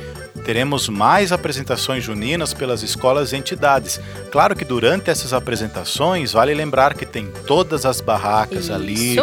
teremos 0.43 0.89
mais 0.89 1.31
apresentações 1.31 2.03
juninas 2.03 2.53
pelas 2.53 2.83
escolas 2.83 3.31
e 3.31 3.38
entidades. 3.38 3.99
Claro 4.31 4.55
que 4.55 4.65
durante 4.65 5.09
essas 5.09 5.33
apresentações, 5.33 6.33
vale 6.33 6.53
lembrar 6.53 6.93
que 6.93 7.05
tem 7.05 7.31
todas 7.47 7.86
as 7.86 8.01
barracas 8.01 8.65
Isso. 8.65 8.73
ali, 8.73 9.15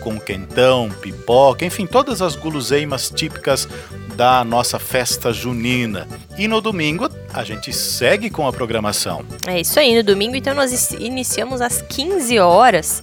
com 0.00 0.18
quentão, 0.18 0.88
pipoca, 0.88 1.64
enfim, 1.64 1.86
todas 1.86 2.22
as 2.22 2.36
guloseimas 2.36 3.10
típicas 3.10 3.68
da 4.14 4.44
nossa 4.44 4.78
festa 4.78 5.32
junina. 5.32 6.06
E 6.36 6.48
no 6.48 6.60
domingo 6.60 7.08
a 7.32 7.44
gente 7.44 7.72
segue 7.72 8.30
com 8.30 8.46
a 8.46 8.52
programação. 8.52 9.24
É 9.46 9.60
isso 9.60 9.78
aí, 9.78 9.96
no 9.96 10.02
domingo 10.02 10.36
então 10.36 10.54
nós 10.54 10.92
iniciamos 10.92 11.60
às 11.60 11.82
15 11.82 12.38
horas 12.38 13.02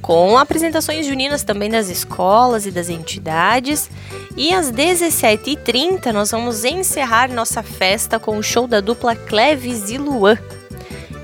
com 0.00 0.38
apresentações 0.38 1.06
juninas 1.06 1.42
também 1.42 1.70
das 1.70 1.88
escolas 1.88 2.66
e 2.66 2.70
das 2.70 2.88
entidades. 2.88 3.90
E 4.36 4.52
às 4.52 4.70
17h30 4.70 6.12
nós 6.12 6.30
vamos 6.30 6.64
encerrar 6.64 7.30
nossa 7.32 7.62
festa 7.62 8.18
com 8.18 8.38
o 8.38 8.42
show 8.42 8.66
da 8.66 8.80
dupla 8.80 9.14
Cleves 9.14 9.90
e 9.90 9.98
Luan. 9.98 10.38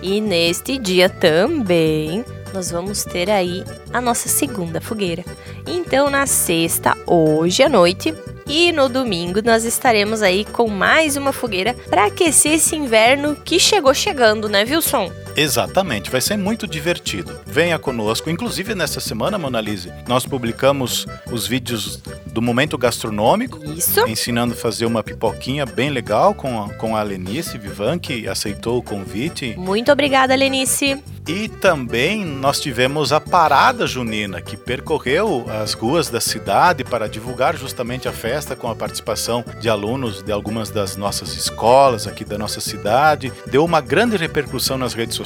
E 0.02 0.20
neste 0.20 0.78
dia 0.78 1.08
também 1.08 2.24
nós 2.52 2.70
vamos 2.70 3.04
ter 3.04 3.30
aí 3.30 3.64
a 3.92 4.00
nossa 4.00 4.28
segunda 4.28 4.80
fogueira. 4.80 5.24
Então 5.66 6.10
na 6.10 6.26
sexta, 6.26 6.96
hoje 7.06 7.62
à 7.62 7.68
noite, 7.68 8.14
e 8.46 8.70
no 8.72 8.88
domingo 8.88 9.40
nós 9.42 9.64
estaremos 9.64 10.22
aí 10.22 10.44
com 10.44 10.68
mais 10.68 11.16
uma 11.16 11.32
fogueira 11.32 11.74
para 11.88 12.06
aquecer 12.06 12.52
esse 12.52 12.76
inverno 12.76 13.34
que 13.36 13.58
chegou 13.58 13.94
chegando, 13.94 14.48
né, 14.48 14.64
Wilson? 14.64 15.23
Exatamente, 15.36 16.10
vai 16.10 16.20
ser 16.20 16.36
muito 16.36 16.66
divertido. 16.66 17.40
Venha 17.44 17.78
conosco. 17.78 18.30
Inclusive, 18.30 18.74
nessa 18.74 19.00
semana, 19.00 19.38
Monalise, 19.38 19.92
nós 20.06 20.24
publicamos 20.24 21.06
os 21.30 21.46
vídeos 21.46 22.00
do 22.26 22.40
Momento 22.40 22.78
Gastronômico. 22.78 23.58
Isso. 23.64 24.06
Ensinando 24.08 24.54
a 24.54 24.56
fazer 24.56 24.86
uma 24.86 25.02
pipoquinha 25.02 25.66
bem 25.66 25.90
legal 25.90 26.34
com 26.34 26.62
a, 26.62 26.74
com 26.74 26.96
a 26.96 27.02
Lenice 27.02 27.58
Vivan, 27.58 27.98
que 27.98 28.28
aceitou 28.28 28.78
o 28.78 28.82
convite. 28.82 29.54
Muito 29.56 29.90
obrigada, 29.90 30.34
Lenice. 30.34 31.02
E 31.26 31.48
também 31.48 32.22
nós 32.22 32.60
tivemos 32.60 33.10
a 33.10 33.18
Parada 33.18 33.86
Junina, 33.86 34.42
que 34.42 34.58
percorreu 34.58 35.46
as 35.62 35.72
ruas 35.72 36.10
da 36.10 36.20
cidade 36.20 36.84
para 36.84 37.08
divulgar 37.08 37.56
justamente 37.56 38.06
a 38.06 38.12
festa 38.12 38.54
com 38.54 38.68
a 38.68 38.74
participação 38.74 39.42
de 39.58 39.70
alunos 39.70 40.22
de 40.22 40.30
algumas 40.30 40.68
das 40.68 40.96
nossas 40.96 41.34
escolas 41.34 42.06
aqui 42.06 42.26
da 42.26 42.36
nossa 42.36 42.60
cidade. 42.60 43.32
Deu 43.46 43.64
uma 43.64 43.80
grande 43.80 44.18
repercussão 44.18 44.76
nas 44.76 44.92
redes 44.92 45.16
sociais. 45.16 45.23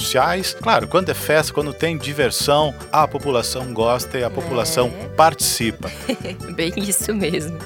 Claro, 0.60 0.88
quando 0.88 1.10
é 1.10 1.14
festa, 1.14 1.52
quando 1.52 1.72
tem 1.72 1.96
diversão, 1.96 2.74
a 2.92 3.06
população 3.06 3.72
gosta 3.72 4.18
e 4.18 4.24
a 4.24 4.30
população 4.30 4.92
é. 5.02 5.08
participa. 5.08 5.90
Bem 6.54 6.72
isso 6.76 7.14
mesmo. 7.14 7.58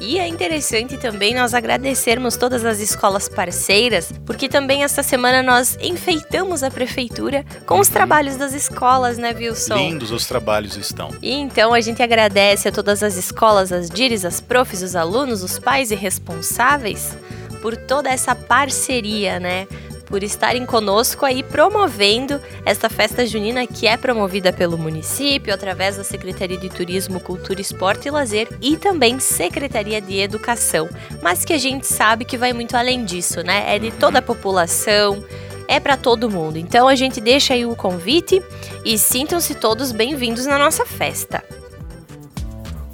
E 0.00 0.18
é 0.18 0.28
interessante 0.28 0.96
também 0.96 1.34
nós 1.34 1.54
agradecermos 1.54 2.36
todas 2.36 2.64
as 2.64 2.78
escolas 2.78 3.28
parceiras, 3.28 4.12
porque 4.24 4.48
também 4.48 4.84
esta 4.84 5.02
semana 5.02 5.42
nós 5.42 5.76
enfeitamos 5.80 6.62
a 6.62 6.70
prefeitura 6.70 7.44
com 7.66 7.80
os 7.80 7.88
uhum. 7.88 7.94
trabalhos 7.94 8.36
das 8.36 8.52
escolas, 8.52 9.18
né, 9.18 9.34
Wilson? 9.36 9.76
Lindos 9.76 10.12
os 10.12 10.26
trabalhos 10.26 10.76
estão. 10.76 11.10
E 11.20 11.32
então 11.32 11.74
a 11.74 11.80
gente 11.80 12.02
agradece 12.02 12.68
a 12.68 12.72
todas 12.72 13.02
as 13.02 13.16
escolas, 13.16 13.72
as 13.72 13.90
DIRES, 13.90 14.24
as 14.24 14.40
profs, 14.40 14.82
os 14.82 14.94
alunos, 14.94 15.42
os 15.42 15.58
pais 15.58 15.90
e 15.90 15.96
responsáveis 15.96 17.16
por 17.60 17.76
toda 17.76 18.08
essa 18.08 18.34
parceria, 18.34 19.40
né? 19.40 19.66
Por 20.08 20.22
estarem 20.22 20.64
conosco 20.64 21.24
aí 21.24 21.42
promovendo 21.42 22.40
esta 22.64 22.88
festa 22.88 23.26
junina 23.26 23.66
que 23.66 23.86
é 23.86 23.96
promovida 23.96 24.52
pelo 24.52 24.78
município 24.78 25.52
através 25.52 25.96
da 25.96 26.04
Secretaria 26.04 26.56
de 26.56 26.68
Turismo, 26.68 27.20
Cultura, 27.20 27.60
Esporte 27.60 28.08
e 28.08 28.10
Lazer 28.10 28.48
e 28.60 28.76
também 28.76 29.20
Secretaria 29.20 30.00
de 30.00 30.18
Educação, 30.18 30.88
mas 31.22 31.44
que 31.44 31.52
a 31.52 31.58
gente 31.58 31.86
sabe 31.86 32.24
que 32.24 32.38
vai 32.38 32.52
muito 32.52 32.76
além 32.76 33.04
disso, 33.04 33.42
né? 33.42 33.74
É 33.74 33.78
de 33.78 33.90
toda 33.90 34.18
a 34.18 34.22
população, 34.22 35.22
é 35.68 35.78
para 35.78 35.96
todo 35.96 36.30
mundo. 36.30 36.56
Então 36.56 36.88
a 36.88 36.94
gente 36.94 37.20
deixa 37.20 37.52
aí 37.54 37.66
o 37.66 37.76
convite 37.76 38.42
e 38.84 38.98
sintam-se 38.98 39.54
todos 39.54 39.92
bem-vindos 39.92 40.46
na 40.46 40.58
nossa 40.58 40.86
festa. 40.86 41.44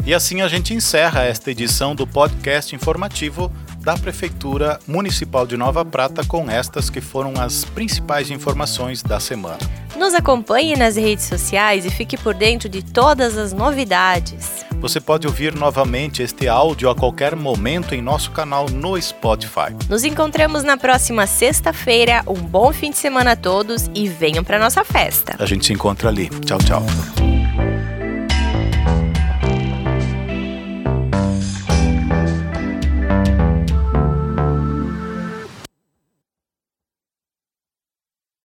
E 0.05 0.13
assim 0.13 0.43
a 0.43 0.49
gente 0.49 0.75
encerra 0.75 1.23
esta 1.23 1.51
edição 1.51 1.95
do 1.95 2.07
podcast 2.07 2.75
informativo 2.75 3.51
da 3.85 3.97
Prefeitura 3.97 4.81
Municipal 4.87 5.47
de 5.47 5.57
Nova 5.57 5.85
Prata 5.85 6.25
com 6.25 6.51
estas 6.51 6.89
que 6.89 7.01
foram 7.01 7.35
as 7.39 7.65
principais 7.65 8.31
informações 8.31 9.03
da 9.03 9.21
semana. 9.21 9.59
Nos 9.97 10.15
acompanhe 10.15 10.77
nas 10.77 10.97
redes 10.97 11.25
sociais 11.25 11.85
e 11.85 11.91
fique 11.91 12.17
por 12.17 12.35
dentro 12.35 12.69
de 12.69 12.83
todas 12.83 13.37
as 13.37 13.53
novidades. 13.53 14.65
Você 14.81 15.01
pode 15.01 15.27
ouvir 15.27 15.55
novamente 15.55 16.23
este 16.23 16.49
áudio 16.49 16.91
a 16.91 16.95
qualquer 16.95 17.37
momento 17.37 17.95
em 17.95 18.03
nosso 18.03 18.31
canal 18.33 18.69
no 18.69 19.01
Spotify. 19.01 19.75
Nos 19.89 20.05
encontramos 20.05 20.63
na 20.63 20.77
próxima 20.77 21.27
sexta-feira. 21.27 22.23
Um 22.27 22.35
bom 22.35 22.73
fim 22.73 22.91
de 22.91 22.97
semana 22.97 23.33
a 23.33 23.37
todos 23.37 23.91
e 23.95 24.09
venham 24.09 24.45
para 24.45 24.59
nossa 24.59 24.85
festa. 24.85 25.37
A 25.39 25.47
gente 25.47 25.65
se 25.65 25.73
encontra 25.73 26.09
ali. 26.09 26.29
Tchau, 26.45 26.59
tchau. 26.59 27.34